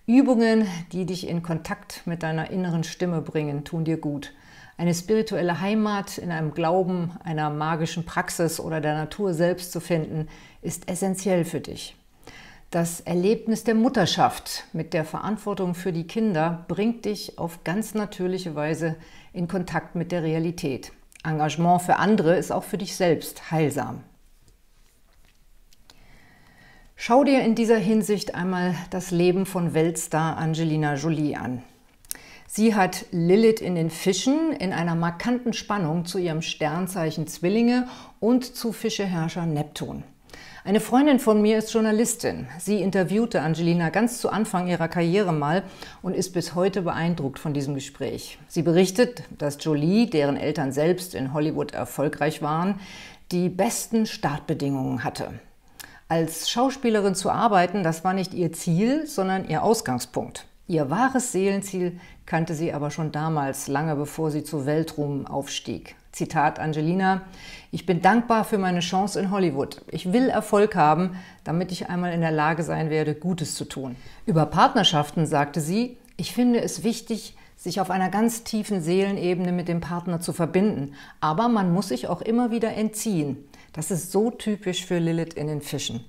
Übungen, 0.07 0.67
die 0.93 1.07
dich 1.07 1.29
in 1.29 1.43
Kontakt 1.43 2.03
mit 2.05 2.23
deiner 2.23 2.51
inneren 2.51 2.85
Stimme 2.85 3.23
bringen, 3.23 3.65
tun 3.65 3.85
dir 3.85 3.97
gut. 3.97 4.33
Eine 4.77 4.95
spirituelle 4.95 5.61
Heimat 5.61 6.19
in 6.19 6.33
einem 6.33 6.53
Glauben, 6.53 7.13
einer 7.23 7.49
magischen 7.49 8.05
Praxis 8.05 8.59
oder 8.59 8.81
der 8.81 8.95
Natur 8.95 9.33
selbst 9.33 9.71
zu 9.71 9.81
finden, 9.81 10.29
ist 10.63 10.89
essentiell 10.89 11.45
für 11.45 11.61
dich. 11.61 11.97
Das 12.71 13.01
Erlebnis 13.01 13.63
der 13.63 13.77
Mutterschaft 13.77 14.65
mit 14.73 14.95
der 14.95 15.05
Verantwortung 15.05 15.77
für 15.77 15.93
die 15.93 16.09
Kinder 16.09 16.65
bringt 16.67 17.05
dich 17.05 17.39
auf 17.39 17.63
ganz 17.63 17.95
natürliche 17.95 18.57
Weise 18.57 18.97
in 19.33 19.47
Kontakt 19.47 19.95
mit 19.95 20.11
der 20.11 20.25
Realität. 20.25 20.91
Engagement 21.23 21.83
für 21.83 21.97
andere 21.97 22.37
ist 22.37 22.51
auch 22.51 22.65
für 22.65 22.77
dich 22.77 22.97
selbst 22.97 23.53
heilsam. 23.53 24.03
Schau 26.97 27.23
dir 27.23 27.45
in 27.45 27.55
dieser 27.55 27.79
Hinsicht 27.79 28.35
einmal 28.35 28.75
das 28.91 29.13
Leben 29.13 29.47
von 29.47 29.73
Weltstar 29.75 30.37
Angelina 30.37 30.95
Jolie 30.95 31.37
an. 31.37 31.63
Sie 32.57 32.77
hat 32.77 33.07
Lilith 33.11 33.61
in 33.61 33.75
den 33.75 33.91
Fischen 33.91 34.53
in 34.53 34.73
einer 34.73 34.95
markanten 34.95 35.53
Spannung 35.55 36.05
zu 36.05 36.19
ihrem 36.19 36.41
Sternzeichen 36.41 37.27
Zwillinge 37.27 37.89
und 38.21 38.45
zu 38.45 38.71
Fischeherrscher 38.71 39.45
Neptun. 39.45 40.05
Eine 40.63 40.79
Freundin 40.79 41.19
von 41.19 41.43
mir 41.43 41.59
ist 41.59 41.73
Journalistin. 41.73 42.47
Sie 42.61 42.81
interviewte 42.81 43.41
Angelina 43.41 43.89
ganz 43.89 44.21
zu 44.21 44.31
Anfang 44.31 44.69
ihrer 44.69 44.87
Karriere 44.87 45.33
mal 45.33 45.65
und 46.01 46.15
ist 46.15 46.33
bis 46.33 46.55
heute 46.55 46.83
beeindruckt 46.83 47.41
von 47.41 47.55
diesem 47.55 47.75
Gespräch. 47.75 48.39
Sie 48.47 48.63
berichtet, 48.63 49.25
dass 49.37 49.59
Jolie, 49.59 50.07
deren 50.07 50.37
Eltern 50.37 50.71
selbst 50.71 51.17
in 51.17 51.35
Hollywood 51.35 51.75
erfolgreich 51.75 52.41
waren, 52.41 52.79
die 53.33 53.49
besten 53.49 54.07
Startbedingungen 54.07 55.03
hatte. 55.03 55.41
Als 56.07 56.49
Schauspielerin 56.49 57.17
zu 57.17 57.31
arbeiten, 57.31 57.83
das 57.83 58.05
war 58.05 58.13
nicht 58.13 58.33
ihr 58.33 58.53
Ziel, 58.53 59.09
sondern 59.09 59.49
ihr 59.49 59.65
Ausgangspunkt. 59.65 60.47
Ihr 60.67 60.89
wahres 60.89 61.31
Seelenziel 61.33 62.01
kannte 62.27 62.55
sie 62.55 62.73
aber 62.73 62.91
schon 62.91 63.13
damals, 63.13 63.69
lange 63.69 63.97
bevor 63.97 64.31
sie 64.31 64.45
zu 64.45 64.67
Weltruhm 64.67 65.27
aufstieg. 65.27 65.97
Zitat 66.13 66.61
Angelina, 66.61 67.23
ich 67.73 67.87
bin 67.87 68.01
dankbar 68.01 68.45
für 68.45 68.59
meine 68.59 68.81
Chance 68.81 69.19
in 69.19 69.31
Hollywood. 69.31 69.83
Ich 69.91 70.13
will 70.13 70.29
Erfolg 70.29 70.77
haben, 70.77 71.17
damit 71.43 71.73
ich 71.73 71.89
einmal 71.89 72.13
in 72.13 72.21
der 72.21 72.31
Lage 72.31 72.63
sein 72.63 72.89
werde, 72.89 73.15
Gutes 73.15 73.57
zu 73.57 73.65
tun. 73.65 73.97
Über 74.25 74.47
Partnerschaften 74.47 75.27
sagte 75.27 75.61
sie, 75.61 75.99
ich 76.17 76.33
finde 76.33 76.61
es 76.61 76.85
wichtig, 76.85 77.37
sich 77.57 77.81
auf 77.81 77.91
einer 77.91 78.11
ganz 78.11 78.45
tiefen 78.45 78.81
Seelenebene 78.81 79.51
mit 79.51 79.69
dem 79.69 79.81
Partner 79.81 80.21
zu 80.21 80.33
verbinden. 80.33 80.95
Aber 81.21 81.49
man 81.49 81.73
muss 81.73 81.89
sich 81.89 82.07
auch 82.09 82.21
immer 82.21 82.51
wieder 82.51 82.75
entziehen. 82.75 83.49
Das 83.73 83.91
ist 83.91 84.13
so 84.13 84.31
typisch 84.31 84.87
für 84.87 84.99
Lilith 84.99 85.35
in 85.35 85.49
den 85.49 85.63
Fischen. 85.63 86.05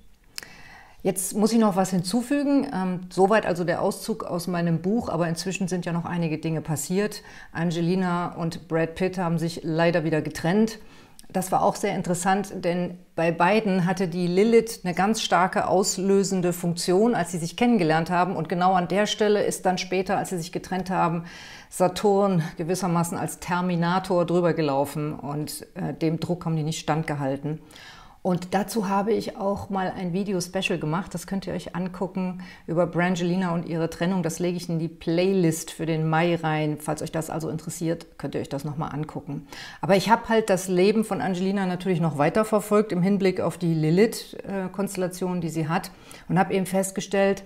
Jetzt 1.05 1.35
muss 1.35 1.51
ich 1.51 1.59
noch 1.59 1.75
was 1.75 1.91
hinzufügen. 1.91 2.65
Ähm, 2.73 3.01
soweit 3.11 3.45
also 3.45 3.63
der 3.63 3.83
Auszug 3.83 4.23
aus 4.23 4.47
meinem 4.47 4.81
Buch, 4.81 5.07
aber 5.07 5.29
inzwischen 5.29 5.67
sind 5.67 5.85
ja 5.85 5.93
noch 5.93 6.05
einige 6.05 6.39
Dinge 6.39 6.61
passiert. 6.61 7.21
Angelina 7.51 8.33
und 8.33 8.67
Brad 8.67 8.95
Pitt 8.95 9.19
haben 9.19 9.37
sich 9.37 9.59
leider 9.61 10.03
wieder 10.03 10.23
getrennt. 10.23 10.79
Das 11.29 11.51
war 11.51 11.61
auch 11.61 11.75
sehr 11.75 11.93
interessant, 11.95 12.65
denn 12.65 12.97
bei 13.15 13.31
beiden 13.31 13.85
hatte 13.85 14.07
die 14.07 14.25
Lilith 14.25 14.81
eine 14.83 14.95
ganz 14.95 15.21
starke 15.21 15.67
auslösende 15.67 16.53
Funktion, 16.53 17.13
als 17.13 17.31
sie 17.31 17.37
sich 17.37 17.55
kennengelernt 17.55 18.09
haben. 18.09 18.35
Und 18.35 18.49
genau 18.49 18.73
an 18.73 18.87
der 18.87 19.05
Stelle 19.05 19.43
ist 19.43 19.67
dann 19.67 19.77
später, 19.77 20.17
als 20.17 20.31
sie 20.31 20.39
sich 20.39 20.51
getrennt 20.51 20.89
haben, 20.89 21.25
Saturn 21.69 22.41
gewissermaßen 22.57 23.15
als 23.15 23.37
Terminator 23.37 24.25
drüber 24.25 24.53
gelaufen 24.53 25.13
und 25.13 25.67
äh, 25.75 25.93
dem 25.93 26.19
Druck 26.19 26.45
haben 26.45 26.55
die 26.55 26.63
nicht 26.63 26.79
standgehalten. 26.79 27.59
Und 28.25 28.55
dazu 28.55 28.89
habe 28.89 29.13
ich 29.13 29.37
auch 29.37 29.69
mal 29.69 29.93
ein 29.95 30.11
Video-Special 30.11 30.79
gemacht, 30.79 31.13
das 31.13 31.27
könnt 31.27 31.45
ihr 31.45 31.53
euch 31.53 31.75
angucken, 31.75 32.41
über 32.65 32.87
Brangelina 32.87 33.53
und 33.53 33.67
ihre 33.67 33.87
Trennung. 33.87 34.23
Das 34.23 34.39
lege 34.39 34.57
ich 34.57 34.67
in 34.67 34.79
die 34.79 34.87
Playlist 34.87 35.69
für 35.69 35.85
den 35.85 36.09
Mai 36.09 36.33
rein. 36.33 36.79
Falls 36.81 37.03
euch 37.03 37.11
das 37.11 37.29
also 37.29 37.49
interessiert, 37.49 38.17
könnt 38.17 38.33
ihr 38.33 38.41
euch 38.41 38.49
das 38.49 38.63
nochmal 38.63 38.91
angucken. 38.95 39.45
Aber 39.79 39.95
ich 39.95 40.09
habe 40.09 40.27
halt 40.27 40.49
das 40.49 40.67
Leben 40.67 41.03
von 41.03 41.21
Angelina 41.21 41.67
natürlich 41.67 42.01
noch 42.01 42.17
weiter 42.17 42.45
verfolgt 42.45 42.91
im 42.91 43.03
Hinblick 43.03 43.41
auf 43.41 43.59
die 43.59 43.75
Lilith-Konstellation, 43.75 45.39
die 45.39 45.49
sie 45.49 45.67
hat. 45.67 45.91
Und 46.27 46.39
habe 46.39 46.55
eben 46.55 46.65
festgestellt, 46.65 47.43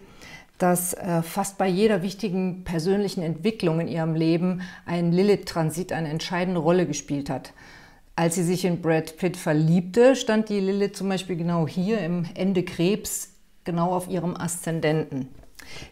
dass 0.60 0.94
äh, 0.94 1.22
fast 1.24 1.58
bei 1.58 1.68
jeder 1.68 2.04
wichtigen 2.04 2.64
persönlichen 2.64 3.22
Entwicklung 3.22 3.82
in 3.82 3.90
ihrem 3.90 4.16
Leben 4.16 4.62
ein 4.86 5.12
Lilith-Transit 5.12 5.92
eine 5.92 6.08
entscheidende 6.08 6.62
Rolle 6.62 6.88
gespielt 6.88 7.30
hat. 7.30 7.52
Als 8.20 8.36
sie 8.36 8.44
sich 8.44 8.66
in 8.66 8.82
Brad 8.82 9.16
Pitt 9.16 9.38
verliebte, 9.38 10.14
stand 10.14 10.50
die 10.50 10.60
Lilith 10.60 10.98
zum 10.98 11.08
Beispiel 11.08 11.38
genau 11.38 11.66
hier 11.66 12.02
im 12.02 12.26
Ende 12.36 12.64
Krebs, 12.64 13.30
genau 13.64 13.94
auf 13.94 14.10
ihrem 14.10 14.36
Aszendenten. 14.36 15.30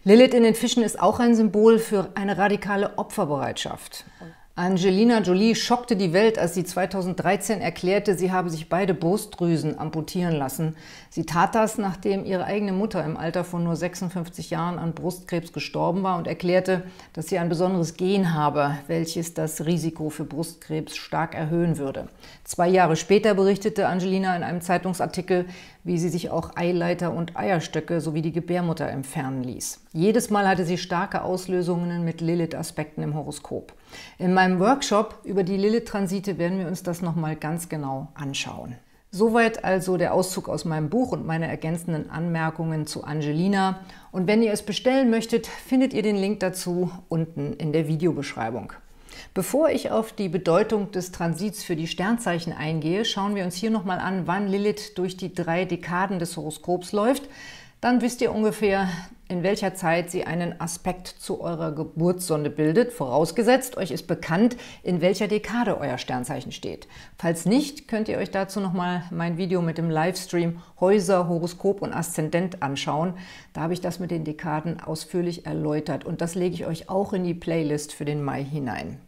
Lilith 0.03 0.33
in 0.33 0.43
den 0.43 0.53
Fischen 0.53 0.83
ist 0.83 0.99
auch 0.99 1.21
ein 1.21 1.35
Symbol 1.35 1.79
für 1.79 2.09
eine 2.15 2.37
radikale 2.37 2.97
Opferbereitschaft. 2.97 4.03
Angelina 4.57 5.21
Jolie 5.21 5.53
schockte 5.53 5.95
die 5.95 6.13
Welt, 6.13 6.39
als 6.39 6.55
sie 6.55 6.63
2013 6.63 7.61
erklärte, 7.61 8.17
sie 8.17 8.31
habe 8.31 8.49
sich 8.49 8.69
beide 8.69 8.95
Brustdrüsen 8.95 9.77
amputieren 9.77 10.33
lassen. 10.33 10.75
Sie 11.11 11.27
tat 11.27 11.53
das, 11.53 11.77
nachdem 11.77 12.25
ihre 12.25 12.45
eigene 12.45 12.71
Mutter 12.71 13.05
im 13.05 13.17
Alter 13.17 13.43
von 13.43 13.63
nur 13.63 13.75
56 13.75 14.49
Jahren 14.49 14.79
an 14.79 14.95
Brustkrebs 14.95 15.53
gestorben 15.53 16.01
war 16.01 16.17
und 16.17 16.25
erklärte, 16.25 16.81
dass 17.13 17.27
sie 17.27 17.37
ein 17.37 17.49
besonderes 17.49 17.97
Gen 17.97 18.33
habe, 18.33 18.79
welches 18.87 19.35
das 19.35 19.63
Risiko 19.67 20.09
für 20.09 20.23
Brustkrebs 20.23 20.97
stark 20.97 21.35
erhöhen 21.35 21.77
würde. 21.77 22.07
Zwei 22.43 22.67
Jahre 22.67 22.95
später 22.95 23.35
berichtete 23.35 23.87
Angelina 23.87 24.35
in 24.35 24.41
einem 24.41 24.61
Zeitungsartikel, 24.61 25.45
wie 25.87 25.97
sie 25.97 26.09
sich 26.09 26.29
auch 26.29 26.55
Eileiter 26.55 27.13
und 27.13 27.35
Eierstöcke 27.35 28.01
sowie 28.01 28.21
die 28.21 28.31
Gebärmutter 28.31 28.87
entfernen 28.87 29.43
ließ. 29.43 29.79
Jedes 29.93 30.29
Mal 30.29 30.47
hatte 30.47 30.65
sie 30.65 30.77
starke 30.77 31.23
Auslösungen 31.23 32.03
mit 32.03 32.21
Lilith-Aspekten 32.21 33.01
im 33.01 33.15
Horoskop. 33.15 33.73
In 34.19 34.33
meinem 34.33 34.59
Workshop 34.59 35.19
über 35.23 35.43
die 35.43 35.57
Lilith-Transite 35.57 36.37
werden 36.37 36.59
wir 36.59 36.67
uns 36.67 36.83
das 36.83 37.01
nochmal 37.01 37.35
ganz 37.35 37.69
genau 37.69 38.09
anschauen. 38.13 38.75
Soweit 39.09 39.63
also 39.63 39.95
der 39.95 40.13
Auszug 40.13 40.49
aus 40.49 40.65
meinem 40.65 40.89
Buch 40.89 41.13
und 41.13 41.25
meine 41.25 41.47
ergänzenden 41.47 42.09
Anmerkungen 42.09 42.85
zu 42.85 43.05
Angelina. 43.05 43.79
Und 44.11 44.27
wenn 44.27 44.43
ihr 44.43 44.51
es 44.51 44.63
bestellen 44.63 45.09
möchtet, 45.09 45.47
findet 45.47 45.93
ihr 45.93 46.03
den 46.03 46.17
Link 46.17 46.41
dazu 46.41 46.91
unten 47.07 47.53
in 47.53 47.71
der 47.71 47.87
Videobeschreibung. 47.87 48.73
Bevor 49.33 49.69
ich 49.69 49.91
auf 49.91 50.13
die 50.13 50.29
Bedeutung 50.29 50.91
des 50.91 51.11
Transits 51.11 51.63
für 51.63 51.75
die 51.75 51.87
Sternzeichen 51.87 52.53
eingehe, 52.53 53.05
schauen 53.05 53.35
wir 53.35 53.43
uns 53.43 53.55
hier 53.55 53.71
nochmal 53.71 53.99
an, 53.99 54.27
wann 54.27 54.47
Lilith 54.47 54.93
durch 54.95 55.17
die 55.17 55.33
drei 55.33 55.65
Dekaden 55.65 56.19
des 56.19 56.37
Horoskops 56.37 56.91
läuft. 56.91 57.29
Dann 57.81 58.01
wisst 58.01 58.21
ihr 58.21 58.33
ungefähr, 58.33 58.89
in 59.27 59.43
welcher 59.43 59.75
Zeit 59.75 60.09
sie 60.09 60.23
einen 60.23 60.59
Aspekt 60.59 61.07
zu 61.07 61.41
eurer 61.41 61.73
Geburtssonde 61.73 62.49
bildet, 62.49 62.91
vorausgesetzt, 62.91 63.77
euch 63.77 63.91
ist 63.91 64.07
bekannt, 64.07 64.55
in 64.81 65.01
welcher 65.01 65.27
Dekade 65.27 65.77
euer 65.77 65.97
Sternzeichen 65.97 66.51
steht. 66.51 66.87
Falls 67.17 67.45
nicht, 67.45 67.87
könnt 67.87 68.07
ihr 68.07 68.17
euch 68.17 68.31
dazu 68.31 68.59
nochmal 68.59 69.03
mein 69.11 69.37
Video 69.37 69.61
mit 69.61 69.77
dem 69.77 69.89
Livestream 69.91 70.61
Häuser, 70.79 71.27
Horoskop 71.27 71.81
und 71.81 71.93
Aszendent 71.93 72.63
anschauen. 72.63 73.13
Da 73.53 73.61
habe 73.61 73.73
ich 73.73 73.81
das 73.81 73.99
mit 73.99 74.11
den 74.11 74.23
Dekaden 74.23 74.79
ausführlich 74.79 75.45
erläutert 75.45 76.05
und 76.05 76.21
das 76.21 76.33
lege 76.33 76.55
ich 76.55 76.65
euch 76.65 76.89
auch 76.89 77.13
in 77.13 77.23
die 77.23 77.35
Playlist 77.35 77.93
für 77.93 78.05
den 78.05 78.23
Mai 78.23 78.43
hinein. 78.43 78.99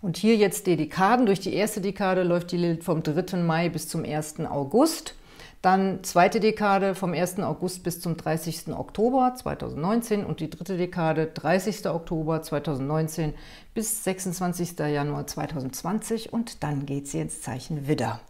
Und 0.00 0.16
hier 0.16 0.36
jetzt 0.36 0.66
die 0.66 0.76
Dekaden. 0.76 1.26
Durch 1.26 1.40
die 1.40 1.54
erste 1.54 1.80
Dekade 1.80 2.22
läuft 2.22 2.52
die 2.52 2.56
Lilith 2.56 2.84
vom 2.84 3.02
3. 3.02 3.38
Mai 3.38 3.68
bis 3.68 3.88
zum 3.88 4.04
1. 4.04 4.40
August. 4.40 5.14
Dann 5.62 6.04
zweite 6.04 6.38
Dekade 6.38 6.94
vom 6.94 7.12
1. 7.12 7.40
August 7.40 7.82
bis 7.82 8.00
zum 8.00 8.16
30. 8.16 8.68
Oktober 8.68 9.34
2019 9.34 10.24
und 10.24 10.40
die 10.40 10.50
dritte 10.50 10.76
Dekade 10.76 11.26
30. 11.26 11.86
Oktober 11.88 12.42
2019 12.42 13.34
bis 13.74 14.04
26. 14.04 14.78
Januar 14.78 15.26
2020 15.26 16.32
und 16.32 16.62
dann 16.62 16.86
geht 16.86 17.08
sie 17.08 17.20
ins 17.20 17.40
Zeichen 17.40 17.88
Widder. 17.88 18.20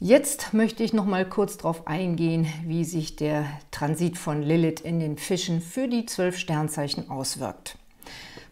Jetzt 0.00 0.52
möchte 0.52 0.82
ich 0.82 0.92
noch 0.92 1.06
mal 1.06 1.24
kurz 1.28 1.58
darauf 1.58 1.86
eingehen, 1.86 2.48
wie 2.64 2.82
sich 2.82 3.14
der 3.14 3.46
Transit 3.70 4.18
von 4.18 4.42
Lilith 4.42 4.80
in 4.80 4.98
den 4.98 5.16
Fischen 5.16 5.60
für 5.60 5.86
die 5.86 6.06
zwölf 6.06 6.36
Sternzeichen 6.36 7.08
auswirkt. 7.08 7.78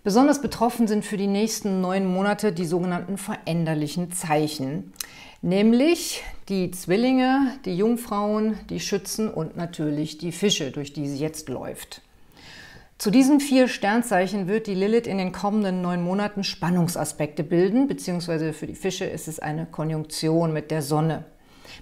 Besonders 0.02 0.40
betroffen 0.40 0.88
sind 0.88 1.04
für 1.04 1.18
die 1.18 1.26
nächsten 1.26 1.82
neun 1.82 2.06
Monate 2.06 2.52
die 2.52 2.64
sogenannten 2.64 3.18
veränderlichen 3.18 4.10
Zeichen, 4.12 4.94
nämlich 5.42 6.22
die 6.48 6.70
Zwillinge, 6.70 7.58
die 7.66 7.76
Jungfrauen, 7.76 8.58
die 8.70 8.80
Schützen 8.80 9.30
und 9.30 9.58
natürlich 9.58 10.16
die 10.16 10.32
Fische, 10.32 10.70
durch 10.70 10.94
die 10.94 11.06
sie 11.06 11.18
jetzt 11.18 11.50
läuft. 11.50 12.00
Zu 12.96 13.10
diesen 13.10 13.40
vier 13.40 13.68
Sternzeichen 13.68 14.48
wird 14.48 14.66
die 14.66 14.74
Lilith 14.74 15.06
in 15.06 15.18
den 15.18 15.32
kommenden 15.32 15.82
neun 15.82 16.02
Monaten 16.02 16.44
Spannungsaspekte 16.44 17.44
bilden, 17.44 17.86
beziehungsweise 17.86 18.54
für 18.54 18.66
die 18.66 18.74
Fische 18.74 19.04
ist 19.04 19.28
es 19.28 19.38
eine 19.38 19.66
Konjunktion 19.66 20.54
mit 20.54 20.70
der 20.70 20.80
Sonne. 20.80 21.26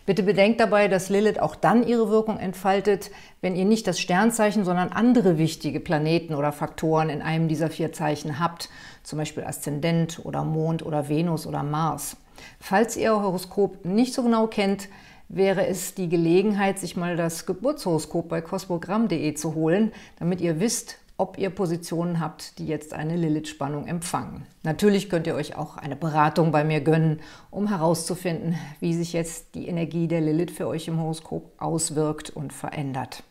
Bitte 0.07 0.23
bedenkt 0.23 0.61
dabei, 0.61 0.88
dass 0.88 1.11
Lilith 1.11 1.38
auch 1.38 1.55
dann 1.55 1.87
ihre 1.87 2.09
Wirkung 2.09 2.38
entfaltet, 2.38 3.11
wenn 3.40 3.57
ihr 3.57 3.64
nicht 3.64 3.87
das 3.87 4.00
Sternzeichen, 4.00 4.64
sondern 4.64 4.88
andere 4.90 5.38
wichtige 5.38 5.81
Planeten 5.81 6.35
oder 6.35 6.52
Faktoren 6.52 7.11
in 7.11 7.23
einem 7.23 7.49
dieser 7.49 7.71
vier 7.71 7.93
Zeichen 7.93 8.40
habt, 8.40 8.71
zum 9.02 9.19
Beispiel 9.19 9.45
Aszendent 9.45 10.21
oder 10.25 10.45
Mond 10.45 10.85
oder 10.85 11.09
Venus 11.09 11.47
oder 11.47 11.62
Mars. 11.62 12.17
Falls 12.61 12.97
ihr 12.97 13.12
euer 13.12 13.23
Horoskop 13.23 13.85
nicht 13.85 14.14
so 14.14 14.23
genau 14.23 14.47
kennt, 14.47 14.88
wäre 15.28 15.67
es 15.67 15.95
die 15.95 16.09
Gelegenheit, 16.09 16.78
sich 16.78 16.97
mal 16.97 17.17
das 17.17 17.45
Geburtshoroskop 17.45 18.28
bei 18.28 18.40
cosmogramm.de 18.40 19.35
zu 19.35 19.55
holen, 19.55 19.93
damit 20.19 20.40
ihr 20.40 20.59
wisst, 20.61 20.99
ob 21.19 21.37
ihr 21.37 21.51
Positionen 21.51 22.21
habt, 22.21 22.59
die 22.59 22.67
jetzt 22.67 22.95
eine 22.95 23.17
Lilith-Spannung 23.17 23.87
empfangen. 23.87 24.47
Natürlich 24.63 25.11
könnt 25.11 25.27
ihr 25.27 25.35
euch 25.35 25.57
auch 25.57 25.77
eine 25.77 25.97
Beratung 25.97 26.53
bei 26.53 26.63
mir 26.63 26.81
gönnen, 26.81 27.21
um 27.51 27.69
herauszufinden, 27.69 28.57
wie 28.79 28.95
sich 28.95 29.13
jetzt 29.13 29.57
die 29.57 29.67
Energie 29.67 30.07
der 30.07 30.21
Lilith 30.21 30.53
für 30.53 30.69
euch 30.69 30.87
im 30.87 31.01
Horoskop 31.01 31.53
auswirkt 31.59 32.31
und 32.31 32.53
verändert. 32.53 33.25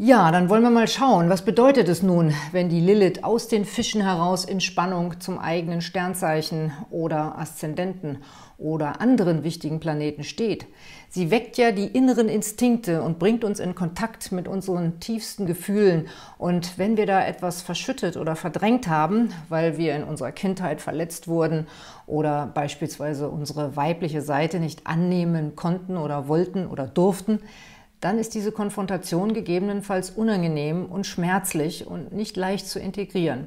Ja, 0.00 0.30
dann 0.30 0.48
wollen 0.48 0.62
wir 0.62 0.70
mal 0.70 0.86
schauen, 0.86 1.28
was 1.28 1.42
bedeutet 1.42 1.88
es 1.88 2.04
nun, 2.04 2.32
wenn 2.52 2.68
die 2.68 2.78
Lilith 2.78 3.24
aus 3.24 3.48
den 3.48 3.64
Fischen 3.64 4.00
heraus 4.00 4.44
in 4.44 4.60
Spannung 4.60 5.18
zum 5.18 5.40
eigenen 5.40 5.80
Sternzeichen 5.80 6.70
oder 6.90 7.36
Aszendenten 7.36 8.18
oder 8.58 9.00
anderen 9.00 9.42
wichtigen 9.42 9.80
Planeten 9.80 10.22
steht. 10.22 10.66
Sie 11.08 11.32
weckt 11.32 11.58
ja 11.58 11.72
die 11.72 11.88
inneren 11.88 12.28
Instinkte 12.28 13.02
und 13.02 13.18
bringt 13.18 13.42
uns 13.42 13.58
in 13.58 13.74
Kontakt 13.74 14.30
mit 14.30 14.46
unseren 14.46 15.00
tiefsten 15.00 15.46
Gefühlen. 15.46 16.06
Und 16.38 16.78
wenn 16.78 16.96
wir 16.96 17.06
da 17.06 17.26
etwas 17.26 17.62
verschüttet 17.62 18.16
oder 18.16 18.36
verdrängt 18.36 18.86
haben, 18.86 19.30
weil 19.48 19.78
wir 19.78 19.96
in 19.96 20.04
unserer 20.04 20.30
Kindheit 20.30 20.80
verletzt 20.80 21.26
wurden 21.26 21.66
oder 22.06 22.46
beispielsweise 22.46 23.28
unsere 23.28 23.74
weibliche 23.74 24.22
Seite 24.22 24.60
nicht 24.60 24.86
annehmen 24.86 25.56
konnten 25.56 25.96
oder 25.96 26.28
wollten 26.28 26.68
oder 26.68 26.86
durften, 26.86 27.40
dann 28.00 28.18
ist 28.18 28.34
diese 28.34 28.52
Konfrontation 28.52 29.34
gegebenenfalls 29.34 30.10
unangenehm 30.10 30.86
und 30.86 31.06
schmerzlich 31.06 31.86
und 31.86 32.12
nicht 32.12 32.36
leicht 32.36 32.68
zu 32.68 32.78
integrieren. 32.78 33.46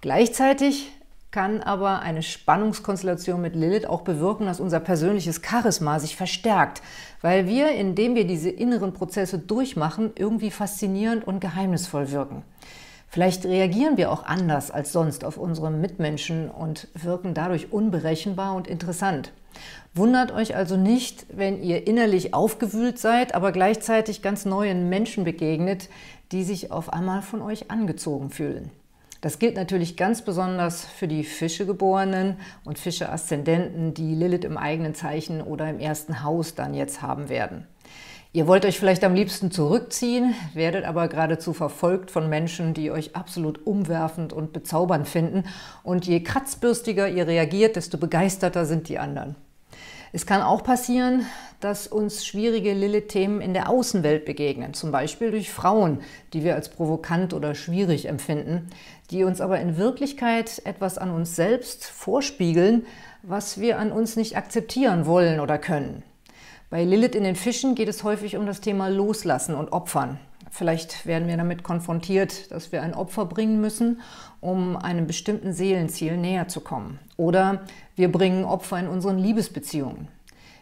Gleichzeitig 0.00 0.92
kann 1.30 1.60
aber 1.60 2.00
eine 2.00 2.22
Spannungskonstellation 2.22 3.40
mit 3.40 3.54
Lilith 3.54 3.86
auch 3.86 4.00
bewirken, 4.00 4.46
dass 4.46 4.58
unser 4.58 4.80
persönliches 4.80 5.40
Charisma 5.44 6.00
sich 6.00 6.16
verstärkt, 6.16 6.82
weil 7.20 7.46
wir, 7.46 7.70
indem 7.72 8.14
wir 8.14 8.26
diese 8.26 8.50
inneren 8.50 8.92
Prozesse 8.92 9.38
durchmachen, 9.38 10.10
irgendwie 10.16 10.50
faszinierend 10.50 11.26
und 11.26 11.40
geheimnisvoll 11.40 12.10
wirken. 12.10 12.42
Vielleicht 13.08 13.44
reagieren 13.44 13.96
wir 13.96 14.10
auch 14.12 14.24
anders 14.24 14.70
als 14.70 14.92
sonst 14.92 15.24
auf 15.24 15.36
unsere 15.36 15.70
Mitmenschen 15.70 16.48
und 16.48 16.88
wirken 16.94 17.34
dadurch 17.34 17.72
unberechenbar 17.72 18.54
und 18.54 18.66
interessant. 18.66 19.32
Wundert 19.94 20.32
euch 20.32 20.54
also 20.54 20.76
nicht, 20.76 21.26
wenn 21.32 21.62
ihr 21.62 21.86
innerlich 21.86 22.32
aufgewühlt 22.32 22.98
seid, 22.98 23.34
aber 23.34 23.52
gleichzeitig 23.52 24.22
ganz 24.22 24.44
neuen 24.44 24.88
Menschen 24.88 25.24
begegnet, 25.24 25.88
die 26.32 26.44
sich 26.44 26.70
auf 26.70 26.92
einmal 26.92 27.22
von 27.22 27.42
euch 27.42 27.70
angezogen 27.70 28.30
fühlen. 28.30 28.70
Das 29.20 29.38
gilt 29.38 29.56
natürlich 29.56 29.96
ganz 29.96 30.22
besonders 30.22 30.84
für 30.84 31.06
die 31.06 31.24
Fischegeborenen 31.24 32.36
und 32.64 32.78
Fische-Aszendenten, 32.78 33.92
die 33.92 34.14
Lilith 34.14 34.44
im 34.44 34.56
eigenen 34.56 34.94
Zeichen 34.94 35.42
oder 35.42 35.68
im 35.68 35.78
ersten 35.78 36.22
Haus 36.22 36.54
dann 36.54 36.72
jetzt 36.72 37.02
haben 37.02 37.28
werden. 37.28 37.66
Ihr 38.32 38.46
wollt 38.46 38.64
euch 38.64 38.78
vielleicht 38.78 39.02
am 39.02 39.14
liebsten 39.14 39.50
zurückziehen, 39.50 40.34
werdet 40.54 40.84
aber 40.84 41.08
geradezu 41.08 41.52
verfolgt 41.52 42.12
von 42.12 42.28
Menschen, 42.28 42.74
die 42.74 42.92
euch 42.92 43.16
absolut 43.16 43.66
umwerfend 43.66 44.32
und 44.32 44.52
bezaubernd 44.52 45.08
finden. 45.08 45.44
Und 45.82 46.06
je 46.06 46.22
kratzbürstiger 46.22 47.08
ihr 47.08 47.26
reagiert, 47.26 47.74
desto 47.74 47.98
begeisterter 47.98 48.66
sind 48.66 48.88
die 48.88 49.00
anderen. 49.00 49.34
Es 50.12 50.26
kann 50.26 50.42
auch 50.42 50.62
passieren, 50.62 51.26
dass 51.58 51.88
uns 51.88 52.24
schwierige 52.24 52.72
Lilith-Themen 52.72 53.40
in 53.40 53.52
der 53.52 53.68
Außenwelt 53.68 54.24
begegnen, 54.24 54.74
zum 54.74 54.92
Beispiel 54.92 55.32
durch 55.32 55.50
Frauen, 55.50 55.98
die 56.32 56.44
wir 56.44 56.54
als 56.54 56.68
provokant 56.68 57.34
oder 57.34 57.56
schwierig 57.56 58.06
empfinden, 58.06 58.70
die 59.10 59.24
uns 59.24 59.40
aber 59.40 59.58
in 59.58 59.76
Wirklichkeit 59.76 60.62
etwas 60.64 60.98
an 60.98 61.10
uns 61.10 61.34
selbst 61.34 61.84
vorspiegeln, 61.84 62.86
was 63.24 63.60
wir 63.60 63.80
an 63.80 63.90
uns 63.90 64.14
nicht 64.14 64.36
akzeptieren 64.36 65.04
wollen 65.06 65.40
oder 65.40 65.58
können. 65.58 66.04
Bei 66.70 66.84
Lilith 66.84 67.16
in 67.16 67.24
den 67.24 67.34
Fischen 67.34 67.74
geht 67.74 67.88
es 67.88 68.04
häufig 68.04 68.36
um 68.36 68.46
das 68.46 68.60
Thema 68.60 68.86
Loslassen 68.86 69.56
und 69.56 69.72
Opfern. 69.72 70.20
Vielleicht 70.52 71.04
werden 71.04 71.26
wir 71.26 71.36
damit 71.36 71.64
konfrontiert, 71.64 72.52
dass 72.52 72.70
wir 72.70 72.80
ein 72.82 72.94
Opfer 72.94 73.26
bringen 73.26 73.60
müssen, 73.60 74.00
um 74.40 74.76
einem 74.76 75.08
bestimmten 75.08 75.52
Seelenziel 75.52 76.16
näher 76.16 76.46
zu 76.46 76.60
kommen. 76.60 77.00
Oder 77.16 77.62
wir 77.96 78.12
bringen 78.12 78.44
Opfer 78.44 78.78
in 78.78 78.86
unseren 78.86 79.18
Liebesbeziehungen. 79.18 80.06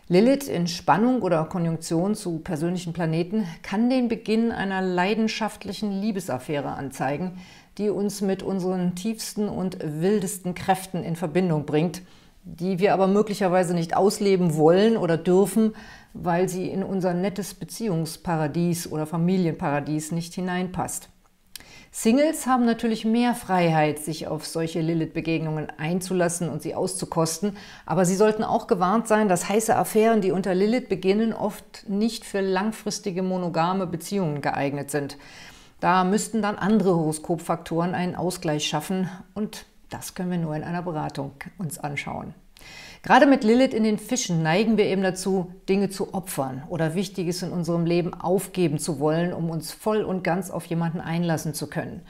Lilith 0.09 0.49
in 0.49 0.67
Spannung 0.67 1.21
oder 1.21 1.45
Konjunktion 1.45 2.15
zu 2.15 2.39
persönlichen 2.39 2.95
Planeten 2.95 3.47
kann 3.61 3.91
den 3.91 4.09
Beginn 4.09 4.51
einer 4.51 4.81
leidenschaftlichen 4.81 5.93
Liebesaffäre 5.93 6.71
anzeigen, 6.71 7.33
die 7.77 7.91
uns 7.91 8.23
mit 8.23 8.43
unseren 8.43 8.95
tiefsten 8.95 9.51
und 9.51 9.77
wildesten 9.83 10.55
Kräften 10.55 11.05
in 11.05 11.17
Verbindung 11.17 11.67
bringt, 11.67 12.01
die 12.57 12.79
wir 12.79 12.95
aber 12.95 13.07
möglicherweise 13.07 13.75
nicht 13.75 13.95
ausleben 13.95 14.57
wollen 14.57 14.97
oder 14.97 15.19
dürfen, 15.19 15.75
weil 16.15 16.49
sie 16.49 16.69
in 16.69 16.83
unser 16.83 17.13
nettes 17.13 17.53
Beziehungsparadies 17.53 18.91
oder 18.91 19.07
Familienparadies 19.07 20.13
nicht 20.13 20.35
hineinpasst. 20.35 21.11
Singles 21.91 22.47
haben 22.47 22.65
natürlich 22.65 23.05
mehr 23.05 23.35
Freiheit, 23.35 23.99
sich 23.99 24.27
auf 24.27 24.47
solche 24.47 24.81
Lilith-Begegnungen 24.81 25.69
einzulassen 25.79 26.49
und 26.49 26.63
sie 26.63 26.75
auszukosten, 26.75 27.57
aber 27.87 28.05
sie 28.05 28.15
sollten 28.15 28.45
auch 28.45 28.67
gewarnt 28.67 29.09
sein, 29.09 29.29
dass 29.29 29.49
heiße 29.49 29.75
Affären, 29.75 30.21
die 30.21 30.33
unter 30.33 30.55
Lilith 30.55 30.89
beginnen, 30.89 31.33
oft 31.33 31.89
nicht 31.89 32.25
für 32.25 32.41
langfristige 32.41 33.23
monogame 33.23 33.87
Beziehungen 33.87 34.41
geeignet 34.41 34.91
sind. 34.91 35.17
Da 35.81 36.05
müssten 36.05 36.43
dann 36.43 36.57
andere 36.57 36.95
Horoskopfaktoren 36.95 37.95
einen 37.95 38.17
Ausgleich 38.17 38.67
schaffen 38.67 39.09
und 39.35 39.67
das 39.91 40.15
können 40.15 40.31
wir 40.31 40.39
nur 40.39 40.55
in 40.55 40.65
einer 40.65 40.83
Beratung 40.83 41.33
uns 41.59 41.79
anschauen. 41.79 42.35
Gerade 43.03 43.27
mit 43.27 43.45
Lilith 43.45 43.73
in 43.75 43.85
den 43.85 43.99
Fischen 43.99 44.43
neigen 44.43 44.77
wir 44.77 44.87
eben 44.87 45.03
dazu, 45.03 45.53
Dinge 45.69 45.89
zu 45.89 46.15
opfern 46.15 46.65
oder 46.69 46.95
Wichtiges 46.95 47.43
in 47.43 47.53
unserem 47.53 47.87
Leben 47.87 48.13
aufgeben 48.13 48.79
zu 48.79 48.99
wollen, 48.99 49.33
um 49.33 49.51
uns 49.51 49.73
voll 49.73 50.03
und 50.03 50.25
ganz 50.25 50.51
auf 50.51 50.67
jemanden 50.67 51.01
einlassen 51.01 51.55
zu 51.55 51.69
können. 51.69 52.03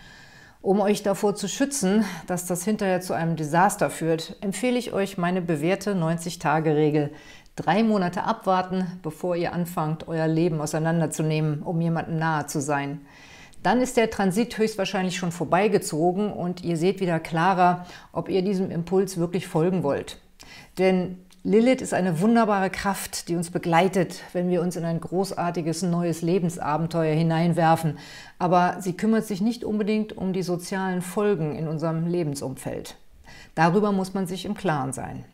Um 0.61 0.81
euch 0.81 1.03
davor 1.03 1.35
zu 1.35 1.47
schützen, 1.47 2.05
dass 2.27 2.47
das 2.47 2.65
hinterher 2.65 3.01
zu 3.01 3.13
einem 3.13 3.37
Desaster 3.37 3.91
führt, 3.91 4.37
empfehle 4.41 4.79
ich 4.79 4.93
euch 4.93 5.17
meine 5.17 5.41
bewährte 5.41 5.95
90-Tage-Regel. 5.95 7.13
Drei 7.55 7.83
Monate 7.83 8.25
abwarten, 8.25 8.87
bevor 9.03 9.37
ihr 9.37 9.53
anfangt, 9.53 10.09
euer 10.09 10.27
Leben 10.27 10.61
auseinanderzunehmen, 10.61 11.63
um 11.63 11.81
jemandem 11.81 12.19
nahe 12.19 12.47
zu 12.47 12.61
sein. 12.61 13.03
Dann 13.69 13.83
ist 13.83 13.99
der 13.99 14.09
Transit 14.09 14.57
höchstwahrscheinlich 14.57 15.19
schon 15.19 15.31
vorbeigezogen 15.31 16.33
und 16.33 16.65
ihr 16.65 16.79
seht 16.79 17.01
wieder 17.01 17.21
klarer, 17.21 17.85
ob 18.13 18.31
ihr 18.31 18.41
diesem 18.41 18.71
Impuls 18.71 19.19
wirklich 19.19 19.47
folgen 19.47 19.83
wollt. 19.83 20.17
Denn 20.79 21.19
Lilith 21.45 21.83
ist 21.83 21.93
eine 21.93 22.23
wunderbare 22.23 22.71
Kraft, 22.71 23.29
die 23.29 23.37
uns 23.37 23.51
begleitet, 23.51 24.23
wenn 24.33 24.49
wir 24.49 24.63
uns 24.63 24.77
in 24.77 24.87
ein 24.87 25.03
großartiges 25.03 25.83
neues 25.83 26.23
Lebensabenteuer 26.23 27.15
hineinwerfen. 27.15 27.99
Aber 28.39 28.79
sie 28.81 28.95
kümmert 28.95 29.27
sich 29.27 29.43
nicht 29.43 29.65
unbedingt 29.65 30.17
um 30.17 30.33
die 30.33 30.43
sozialen 30.43 31.03
Folgen 31.03 31.55
in 31.55 31.69
unserem 31.69 32.07
Lebensumfeld. 32.07 32.97
Darüber 33.55 33.93
muss 33.93 34.15
man 34.15 34.27
sich 34.27 34.47
im 34.47 34.55
Klaren 34.55 34.95
sein. 34.95 35.27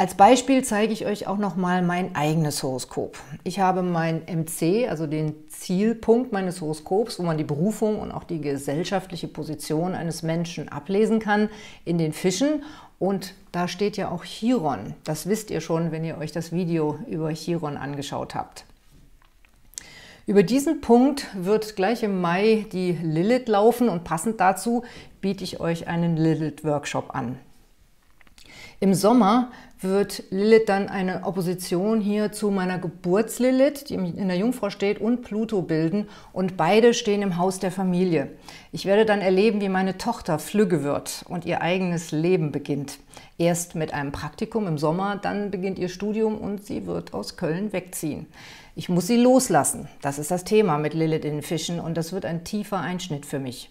Als 0.00 0.14
Beispiel 0.14 0.64
zeige 0.64 0.94
ich 0.94 1.04
euch 1.04 1.26
auch 1.26 1.36
noch 1.36 1.56
mal 1.56 1.82
mein 1.82 2.16
eigenes 2.16 2.62
Horoskop. 2.62 3.18
Ich 3.44 3.60
habe 3.60 3.82
mein 3.82 4.22
MC, 4.22 4.88
also 4.88 5.06
den 5.06 5.34
Zielpunkt 5.50 6.32
meines 6.32 6.62
Horoskops, 6.62 7.18
wo 7.18 7.22
man 7.22 7.36
die 7.36 7.44
Berufung 7.44 7.98
und 8.00 8.10
auch 8.10 8.24
die 8.24 8.40
gesellschaftliche 8.40 9.28
Position 9.28 9.94
eines 9.94 10.22
Menschen 10.22 10.70
ablesen 10.70 11.18
kann, 11.18 11.50
in 11.84 11.98
den 11.98 12.14
Fischen. 12.14 12.62
Und 12.98 13.34
da 13.52 13.68
steht 13.68 13.98
ja 13.98 14.10
auch 14.10 14.24
Chiron. 14.24 14.94
Das 15.04 15.28
wisst 15.28 15.50
ihr 15.50 15.60
schon, 15.60 15.92
wenn 15.92 16.02
ihr 16.02 16.16
euch 16.16 16.32
das 16.32 16.50
Video 16.50 16.98
über 17.06 17.28
Chiron 17.34 17.76
angeschaut 17.76 18.34
habt. 18.34 18.64
Über 20.24 20.42
diesen 20.42 20.80
Punkt 20.80 21.26
wird 21.34 21.76
gleich 21.76 22.02
im 22.02 22.22
Mai 22.22 22.64
die 22.72 22.92
Lilith 22.92 23.48
laufen 23.48 23.90
und 23.90 24.04
passend 24.04 24.40
dazu 24.40 24.82
biete 25.20 25.44
ich 25.44 25.60
euch 25.60 25.88
einen 25.88 26.16
Lilith-Workshop 26.16 27.14
an. 27.14 27.38
Im 28.82 28.94
Sommer 28.94 29.50
wird 29.82 30.24
Lilith 30.30 30.66
dann 30.66 30.88
eine 30.88 31.24
Opposition 31.24 32.00
hier 32.00 32.32
zu 32.32 32.50
meiner 32.50 32.78
Geburtslilith, 32.78 33.88
die 33.88 33.94
in 33.94 34.28
der 34.28 34.36
Jungfrau 34.36 34.70
steht, 34.70 35.00
und 35.00 35.22
Pluto 35.22 35.62
bilden. 35.62 36.08
Und 36.32 36.56
beide 36.56 36.94
stehen 36.94 37.22
im 37.22 37.36
Haus 37.36 37.58
der 37.58 37.72
Familie. 37.72 38.28
Ich 38.72 38.84
werde 38.84 39.04
dann 39.06 39.20
erleben, 39.20 39.60
wie 39.60 39.68
meine 39.68 39.98
Tochter 39.98 40.38
flügge 40.38 40.82
wird 40.82 41.24
und 41.28 41.44
ihr 41.44 41.62
eigenes 41.62 42.12
Leben 42.12 42.52
beginnt. 42.52 42.98
Erst 43.38 43.74
mit 43.74 43.94
einem 43.94 44.12
Praktikum 44.12 44.66
im 44.66 44.78
Sommer, 44.78 45.16
dann 45.16 45.50
beginnt 45.50 45.78
ihr 45.78 45.88
Studium 45.88 46.36
und 46.36 46.64
sie 46.64 46.86
wird 46.86 47.14
aus 47.14 47.36
Köln 47.36 47.72
wegziehen. 47.72 48.26
Ich 48.76 48.88
muss 48.88 49.06
sie 49.06 49.16
loslassen. 49.16 49.88
Das 50.02 50.18
ist 50.18 50.30
das 50.30 50.44
Thema 50.44 50.78
mit 50.78 50.94
Lilith 50.94 51.24
in 51.24 51.32
den 51.32 51.42
Fischen 51.42 51.80
und 51.80 51.96
das 51.96 52.12
wird 52.12 52.24
ein 52.24 52.44
tiefer 52.44 52.78
Einschnitt 52.78 53.26
für 53.26 53.38
mich. 53.38 53.70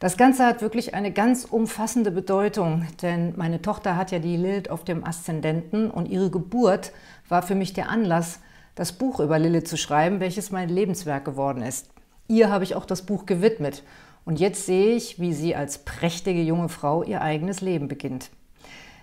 Das 0.00 0.16
Ganze 0.16 0.46
hat 0.46 0.62
wirklich 0.62 0.94
eine 0.94 1.10
ganz 1.10 1.44
umfassende 1.44 2.12
Bedeutung, 2.12 2.86
denn 3.02 3.34
meine 3.36 3.60
Tochter 3.62 3.96
hat 3.96 4.12
ja 4.12 4.20
die 4.20 4.36
Lilith 4.36 4.70
auf 4.70 4.84
dem 4.84 5.04
Aszendenten 5.04 5.90
und 5.90 6.06
ihre 6.06 6.30
Geburt 6.30 6.92
war 7.28 7.42
für 7.42 7.56
mich 7.56 7.72
der 7.72 7.88
Anlass, 7.88 8.38
das 8.76 8.92
Buch 8.92 9.18
über 9.18 9.40
Lilith 9.40 9.66
zu 9.66 9.76
schreiben, 9.76 10.20
welches 10.20 10.52
mein 10.52 10.68
Lebenswerk 10.68 11.24
geworden 11.24 11.62
ist. 11.62 11.88
Ihr 12.28 12.48
habe 12.48 12.62
ich 12.62 12.76
auch 12.76 12.84
das 12.84 13.02
Buch 13.02 13.26
gewidmet 13.26 13.82
und 14.24 14.38
jetzt 14.38 14.66
sehe 14.66 14.94
ich, 14.94 15.18
wie 15.18 15.32
sie 15.32 15.56
als 15.56 15.78
prächtige 15.78 16.42
junge 16.42 16.68
Frau 16.68 17.02
ihr 17.02 17.20
eigenes 17.20 17.60
Leben 17.60 17.88
beginnt. 17.88 18.30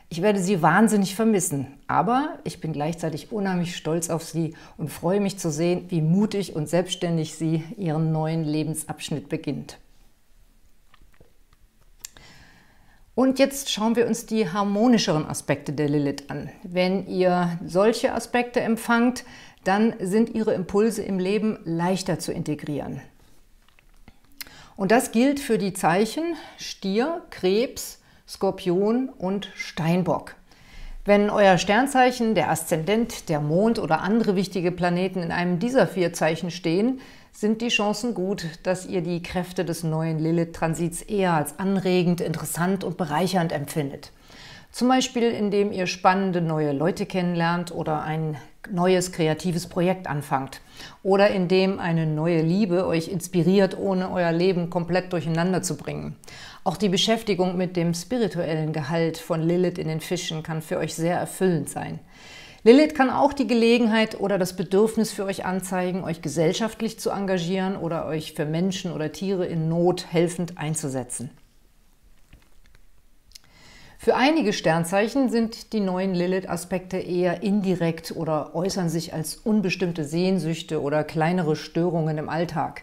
Ich 0.08 0.22
werde 0.22 0.40
Sie 0.40 0.62
wahnsinnig 0.62 1.16
vermissen, 1.16 1.68
aber 1.88 2.38
ich 2.44 2.62
bin 2.62 2.74
gleichzeitig 2.74 3.32
unheimlich 3.32 3.76
stolz 3.76 4.12
auf 4.12 4.24
Sie 4.24 4.54
und 4.78 4.92
freue 4.92 5.20
mich 5.20 5.40
zu 5.40 5.50
sehen, 5.50 5.86
wie 5.90 6.02
mutig 6.02 6.56
und 6.56 6.70
selbstständig 6.70 7.36
Sie 7.36 7.64
Ihren 7.76 8.12
neuen 8.12 8.46
Lebensabschnitt 8.46 9.28
beginnt. 9.30 9.80
Und 13.16 13.40
jetzt 13.40 13.72
schauen 13.72 13.96
wir 13.96 14.08
uns 14.08 14.26
die 14.26 14.50
harmonischeren 14.50 15.26
Aspekte 15.26 15.72
der 15.72 15.88
Lilith 15.88 16.30
an. 16.30 16.50
Wenn 16.64 17.08
ihr 17.08 17.58
solche 17.66 18.14
Aspekte 18.14 18.60
empfangt, 18.60 19.24
dann 19.64 19.94
sind 20.00 20.36
ihre 20.36 20.54
Impulse 20.54 21.02
im 21.02 21.18
Leben 21.18 21.58
leichter 21.64 22.20
zu 22.20 22.34
integrieren. 22.34 23.02
Und 24.76 24.92
das 24.92 25.14
gilt 25.14 25.40
für 25.40 25.58
die 25.58 25.72
Zeichen 25.72 26.36
Stier, 26.58 27.22
Krebs, 27.30 28.02
Skorpion 28.28 29.08
und 29.08 29.50
Steinbock. 29.56 30.36
Wenn 31.06 31.30
euer 31.30 31.58
Sternzeichen, 31.58 32.36
der 32.36 32.50
Aszendent, 32.50 33.30
der 33.30 33.40
Mond 33.40 33.80
oder 33.80 34.02
andere 34.02 34.36
wichtige 34.36 34.72
Planeten 34.72 35.22
in 35.22 35.32
einem 35.32 35.60
dieser 35.60 35.88
vier 35.88 36.12
Zeichen 36.12 36.52
stehen, 36.52 37.00
sind 37.36 37.62
die 37.62 37.68
Chancen 37.68 38.14
gut, 38.14 38.46
dass 38.64 38.86
ihr 38.86 39.02
die 39.02 39.22
Kräfte 39.22 39.66
des 39.66 39.84
neuen 39.84 40.20
Lilith-Transits 40.20 41.02
eher 41.02 41.34
als 41.34 41.60
anregend, 41.60 42.22
interessant 42.22 42.86
und 42.86 42.96
bereichernd 42.96 43.52
empfindet. 43.52 44.14
Zum 44.72 44.88
Beispiel, 44.88 45.32
indem 45.32 45.74
ihr 45.74 45.86
spannende 45.86 46.42
neue 46.42 46.72
Leute 46.72 47.06
kennenlernt 47.06 47.74
oder 47.74 48.04
ein 48.04 48.38
neues 48.72 49.12
kreatives 49.12 49.68
Projekt 49.68 50.08
anfangt. 50.08 50.62
Oder 51.04 51.30
indem 51.30 51.80
eine 51.80 52.06
neue 52.06 52.42
Liebe 52.42 52.88
euch 52.88 53.10
inspiriert, 53.10 53.78
ohne 53.78 54.12
euer 54.12 54.32
Leben 54.32 54.70
komplett 54.70 55.12
durcheinander 55.12 55.62
zu 55.62 55.76
bringen. 55.76 56.16
Auch 56.64 56.78
die 56.78 56.90
Beschäftigung 56.90 57.58
mit 57.58 57.76
dem 57.76 57.94
spirituellen 57.94 58.74
Gehalt 58.74 59.18
von 59.18 59.42
Lilith 59.42 59.78
in 59.78 59.88
den 59.90 60.02
Fischen 60.02 60.42
kann 60.42 60.62
für 60.62 60.78
euch 60.78 60.96
sehr 60.96 61.18
erfüllend 61.18 61.70
sein. 61.70 62.00
Lilith 62.66 62.96
kann 62.96 63.12
auch 63.12 63.32
die 63.32 63.46
Gelegenheit 63.46 64.20
oder 64.20 64.40
das 64.40 64.56
Bedürfnis 64.56 65.12
für 65.12 65.26
euch 65.26 65.46
anzeigen, 65.46 66.04
euch 66.04 66.24
gesellschaftlich 66.24 66.98
zu 66.98 67.12
engagieren 67.12 67.78
oder 67.78 68.08
euch 68.08 68.34
für 68.34 68.46
Menschen 68.46 68.92
oder 68.92 69.12
Tiere 69.12 69.46
in 69.46 69.70
Not 69.70 70.12
helfend 70.12 70.58
einzusetzen. 70.58 71.30
Für 74.00 74.16
einige 74.16 74.52
Sternzeichen 74.52 75.30
sind 75.30 75.74
die 75.74 75.80
neuen 75.80 76.16
Lilith-Aspekte 76.16 76.98
eher 76.98 77.44
indirekt 77.44 78.14
oder 78.16 78.56
äußern 78.56 78.90
sich 78.90 79.14
als 79.14 79.36
unbestimmte 79.36 80.04
Sehnsüchte 80.04 80.82
oder 80.82 81.04
kleinere 81.04 81.56
Störungen 81.56 82.18
im 82.18 82.30
Alltag. 82.30 82.82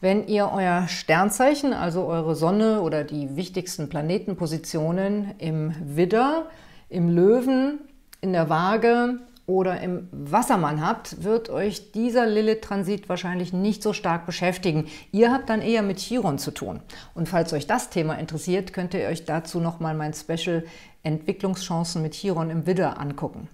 Wenn 0.00 0.28
ihr 0.28 0.52
euer 0.54 0.86
Sternzeichen, 0.86 1.72
also 1.72 2.06
eure 2.06 2.36
Sonne 2.36 2.80
oder 2.80 3.02
die 3.02 3.34
wichtigsten 3.34 3.88
Planetenpositionen 3.88 5.34
im 5.38 5.74
Widder, 5.96 6.48
im 6.88 7.08
Löwen, 7.08 7.80
in 8.20 8.32
der 8.32 8.48
Waage 8.48 9.18
oder 9.46 9.80
im 9.80 10.08
Wassermann 10.12 10.86
habt, 10.86 11.24
wird 11.24 11.50
euch 11.50 11.92
dieser 11.92 12.26
Lilith-Transit 12.26 13.08
wahrscheinlich 13.08 13.52
nicht 13.52 13.82
so 13.82 13.92
stark 13.92 14.24
beschäftigen. 14.24 14.86
Ihr 15.10 15.32
habt 15.32 15.50
dann 15.50 15.60
eher 15.60 15.82
mit 15.82 15.98
Chiron 15.98 16.38
zu 16.38 16.52
tun. 16.52 16.80
Und 17.14 17.28
falls 17.28 17.52
euch 17.52 17.66
das 17.66 17.90
Thema 17.90 18.14
interessiert, 18.14 18.72
könnt 18.72 18.94
ihr 18.94 19.08
euch 19.08 19.24
dazu 19.24 19.58
nochmal 19.58 19.94
mein 19.94 20.14
Special 20.14 20.64
Entwicklungschancen 21.02 22.02
mit 22.02 22.14
Chiron 22.14 22.50
im 22.50 22.66
Widder 22.66 23.00
angucken. 23.00 23.48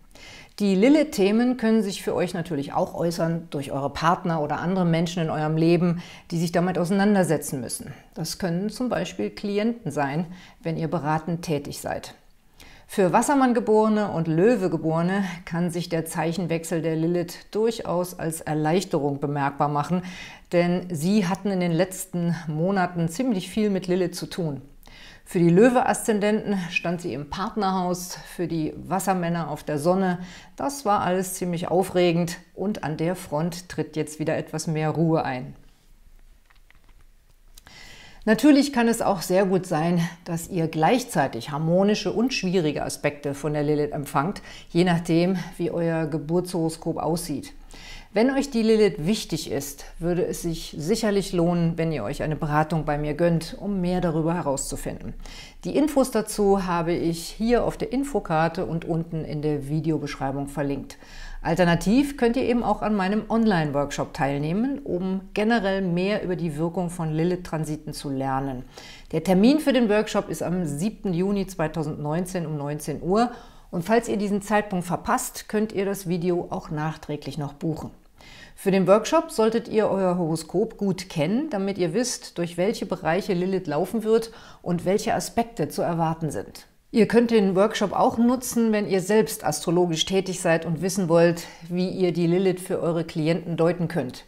Die 0.59 0.75
Lilith-Themen 0.75 1.59
können 1.59 1.83
sich 1.83 2.03
für 2.03 2.15
euch 2.15 2.33
natürlich 2.33 2.73
auch 2.73 2.95
äußern 2.95 3.49
durch 3.51 3.73
eure 3.73 3.91
Partner 3.91 4.41
oder 4.41 4.59
andere 4.59 4.87
Menschen 4.87 5.23
in 5.23 5.31
eurem 5.31 5.57
Leben, 5.57 6.03
die 6.31 6.39
sich 6.39 6.51
damit 6.51 6.79
auseinandersetzen 6.79 7.61
müssen. 7.61 7.93
Das 8.15 8.39
können 8.39 8.71
zum 8.71 8.89
Beispiel 8.89 9.29
Klienten 9.29 9.91
sein, 9.91 10.27
wenn 10.63 10.79
ihr 10.79 10.89
beratend 10.89 11.43
tätig 11.43 11.81
seid. 11.81 12.15
Für 12.89 13.13
Wassermanngeborene 13.13 14.11
und 14.11 14.29
Löwegeborene 14.29 15.25
kann 15.45 15.71
sich 15.71 15.89
der 15.89 16.07
Zeichenwechsel 16.07 16.81
der 16.81 16.97
Lilith 16.97 17.51
durchaus 17.51 18.19
als 18.19 18.41
Erleichterung 18.41 19.21
bemerkbar 19.21 19.69
machen, 19.69 20.03
denn 20.53 20.87
sie 20.91 21.27
hatten 21.27 21.51
in 21.51 21.61
den 21.61 21.73
letzten 21.73 22.35
Monaten 22.47 23.09
ziemlich 23.09 23.51
viel 23.51 23.71
mit 23.71 23.87
Lilith 23.87 24.15
zu 24.15 24.27
tun. 24.27 24.63
Für 25.29 25.41
die 25.41 25.51
Löwe-Aszendenten 25.51 26.57
stand 26.71 27.01
sie 27.03 27.13
im 27.13 27.29
Partnerhaus, 27.29 28.17
für 28.37 28.47
die 28.47 28.73
Wassermänner 28.77 29.51
auf 29.51 29.65
der 29.65 29.79
Sonne. 29.79 30.21
Das 30.55 30.85
war 30.85 31.01
alles 31.01 31.35
ziemlich 31.35 31.67
aufregend 31.69 32.39
und 32.55 32.85
an 32.85 32.97
der 32.97 33.17
Front 33.17 33.69
tritt 33.69 33.97
jetzt 33.97 34.21
wieder 34.21 34.37
etwas 34.37 34.69
mehr 34.69 34.91
Ruhe 34.91 35.25
ein. 35.25 35.55
Natürlich 38.27 38.73
kann 38.73 38.89
es 38.89 39.03
auch 39.03 39.23
sehr 39.23 39.47
gut 39.47 39.67
sein, 39.67 40.01
dass 40.25 40.49
ihr 40.49 40.67
gleichzeitig 40.67 41.53
harmonische 41.53 42.13
und 42.13 42.35
schwierige 42.35 42.83
Aspekte 42.83 43.35
von 43.35 43.53
der 43.53 43.63
Lilith 43.63 43.93
empfangt, 43.93 44.43
je 44.69 44.83
nachdem, 44.83 45.39
wie 45.59 45.71
euer 45.71 46.07
Geburtshoroskop 46.07 46.97
aussieht. 46.97 47.53
Wenn 48.13 48.33
euch 48.33 48.51
die 48.51 48.65
Lilith 48.65 49.07
wichtig 49.07 49.49
ist, 49.49 49.85
würde 50.01 50.27
es 50.27 50.43
sich 50.43 50.75
sicherlich 50.77 51.35
lohnen, 51.35 51.79
wenn 51.79 51.93
ihr 51.93 52.03
euch 52.03 52.25
eine 52.25 52.35
Beratung 52.35 52.85
bei 52.85 52.99
mir 52.99 53.15
gönnt, 53.15 53.57
um 53.61 53.81
mehr 53.81 54.01
darüber 54.01 54.35
herauszufinden. 54.35 55.15
Die 55.63 55.77
Infos 55.77 56.11
dazu 56.11 56.67
habe 56.67 56.95
ich 56.95 57.29
hier 57.29 57.63
auf 57.63 57.77
der 57.77 57.93
Infokarte 57.93 58.67
und 58.67 58.85
unten 58.85 59.25
in 59.25 59.41
der 59.41 59.69
Videobeschreibung 59.69 60.49
verlinkt. 60.49 60.99
Alternativ 61.47 62.17
könnt 62.17 62.37
ihr 62.37 62.43
eben 62.43 62.65
auch 62.65 62.83
an 62.83 62.97
meinem 62.97 63.23
Online-Workshop 63.29 64.13
teilnehmen, 64.13 64.81
um 64.81 65.21
generell 65.33 65.81
mehr 65.81 66.25
über 66.25 66.35
die 66.35 66.57
Wirkung 66.57 66.91
von 66.91 67.13
Lilith-Transiten 67.13 67.93
zu 67.93 68.11
lernen. 68.11 68.65
Der 69.13 69.23
Termin 69.23 69.61
für 69.61 69.73
den 69.73 69.89
Workshop 69.89 70.29
ist 70.29 70.43
am 70.43 70.67
7. 70.67 71.15
Juni 71.15 71.47
2019 71.47 72.47
um 72.47 72.57
19 72.57 73.01
Uhr 73.01 73.31
und 73.71 73.85
falls 73.85 74.09
ihr 74.09 74.17
diesen 74.17 74.43
Zeitpunkt 74.43 74.87
verpasst, 74.87 75.49
könnt 75.49 75.71
ihr 75.71 75.85
das 75.85 76.09
Video 76.09 76.49
auch 76.51 76.71
nachträglich 76.71 77.39
noch 77.39 77.53
buchen. 77.53 77.93
Für 78.57 78.73
den 78.73 78.89
Workshop 78.89 79.31
solltet 79.31 79.69
ihr 79.69 79.89
euer 79.89 80.19
Horoskop 80.19 80.77
gut 80.77 81.09
kennen, 81.09 81.49
damit 81.51 81.79
ihr 81.79 81.95
wisst, 81.95 82.39
durch 82.39 82.57
welche 82.57 82.87
Bereiche 82.87 83.35
Lilith 83.35 83.69
laufen 83.69 84.03
wird 84.03 84.33
und 84.63 84.85
welche 84.85 85.15
Aspekte 85.15 85.69
zu 85.69 85.83
erwarten 85.83 86.33
sind. 86.33 86.67
Ihr 86.93 87.09
könnt 87.09 87.33
den 87.33 87.57
Workshop 87.57 87.93
auch 87.93 88.17
nutzen, 88.17 88.71
wenn 88.71 88.89
ihr 88.89 89.01
selbst 89.01 89.45
astrologisch 89.45 90.05
tätig 90.05 90.41
seid 90.41 90.65
und 90.65 90.83
wissen 90.83 91.09
wollt, 91.09 91.47
wie 91.69 91.89
ihr 91.91 92.13
die 92.13 92.29
Lilith 92.29 92.61
für 92.61 92.81
eure 92.81 93.05
Klienten 93.05 93.57
deuten 93.57 93.89
könnt. 93.89 94.25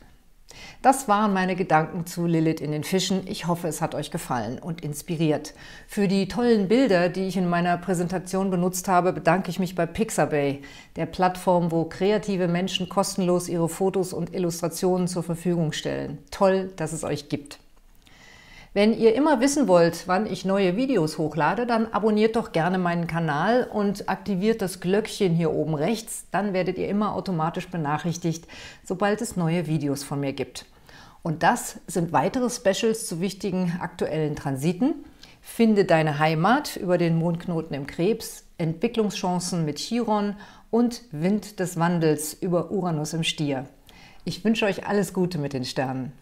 Das 0.82 1.08
waren 1.08 1.32
meine 1.32 1.56
Gedanken 1.56 2.06
zu 2.06 2.26
Lilith 2.26 2.60
in 2.60 2.72
den 2.72 2.84
Fischen. 2.84 3.22
Ich 3.26 3.46
hoffe, 3.46 3.68
es 3.68 3.80
hat 3.80 3.94
euch 3.94 4.10
gefallen 4.10 4.58
und 4.58 4.80
inspiriert. 4.80 5.54
Für 5.86 6.08
die 6.08 6.26
tollen 6.26 6.68
Bilder, 6.68 7.08
die 7.08 7.26
ich 7.26 7.36
in 7.36 7.48
meiner 7.48 7.76
Präsentation 7.78 8.50
benutzt 8.50 8.88
habe, 8.88 9.12
bedanke 9.12 9.50
ich 9.50 9.58
mich 9.58 9.74
bei 9.74 9.86
Pixabay, 9.86 10.62
der 10.96 11.06
Plattform, 11.06 11.70
wo 11.70 11.84
kreative 11.84 12.48
Menschen 12.48 12.88
kostenlos 12.88 13.48
ihre 13.48 13.68
Fotos 13.68 14.12
und 14.12 14.34
Illustrationen 14.34 15.06
zur 15.06 15.22
Verfügung 15.22 15.72
stellen. 15.72 16.18
Toll, 16.30 16.72
dass 16.76 16.92
es 16.92 17.04
euch 17.04 17.28
gibt. 17.28 17.60
Wenn 18.78 18.96
ihr 18.96 19.16
immer 19.16 19.40
wissen 19.40 19.66
wollt, 19.66 20.06
wann 20.06 20.24
ich 20.24 20.44
neue 20.44 20.76
Videos 20.76 21.18
hochlade, 21.18 21.66
dann 21.66 21.86
abonniert 21.86 22.36
doch 22.36 22.52
gerne 22.52 22.78
meinen 22.78 23.08
Kanal 23.08 23.64
und 23.64 24.08
aktiviert 24.08 24.62
das 24.62 24.78
Glöckchen 24.78 25.34
hier 25.34 25.52
oben 25.52 25.74
rechts. 25.74 26.26
Dann 26.30 26.52
werdet 26.52 26.78
ihr 26.78 26.86
immer 26.86 27.16
automatisch 27.16 27.68
benachrichtigt, 27.70 28.46
sobald 28.84 29.20
es 29.20 29.34
neue 29.34 29.66
Videos 29.66 30.04
von 30.04 30.20
mir 30.20 30.32
gibt. 30.32 30.64
Und 31.24 31.42
das 31.42 31.80
sind 31.88 32.12
weitere 32.12 32.48
Specials 32.50 33.08
zu 33.08 33.20
wichtigen 33.20 33.76
aktuellen 33.80 34.36
Transiten. 34.36 34.94
Finde 35.40 35.84
deine 35.84 36.20
Heimat 36.20 36.76
über 36.76 36.98
den 36.98 37.18
Mondknoten 37.18 37.74
im 37.74 37.88
Krebs, 37.88 38.44
Entwicklungschancen 38.58 39.64
mit 39.64 39.78
Chiron 39.80 40.36
und 40.70 41.02
Wind 41.10 41.58
des 41.58 41.80
Wandels 41.80 42.32
über 42.32 42.70
Uranus 42.70 43.12
im 43.12 43.24
Stier. 43.24 43.64
Ich 44.24 44.44
wünsche 44.44 44.66
euch 44.66 44.86
alles 44.86 45.12
Gute 45.12 45.38
mit 45.38 45.52
den 45.52 45.64
Sternen. 45.64 46.12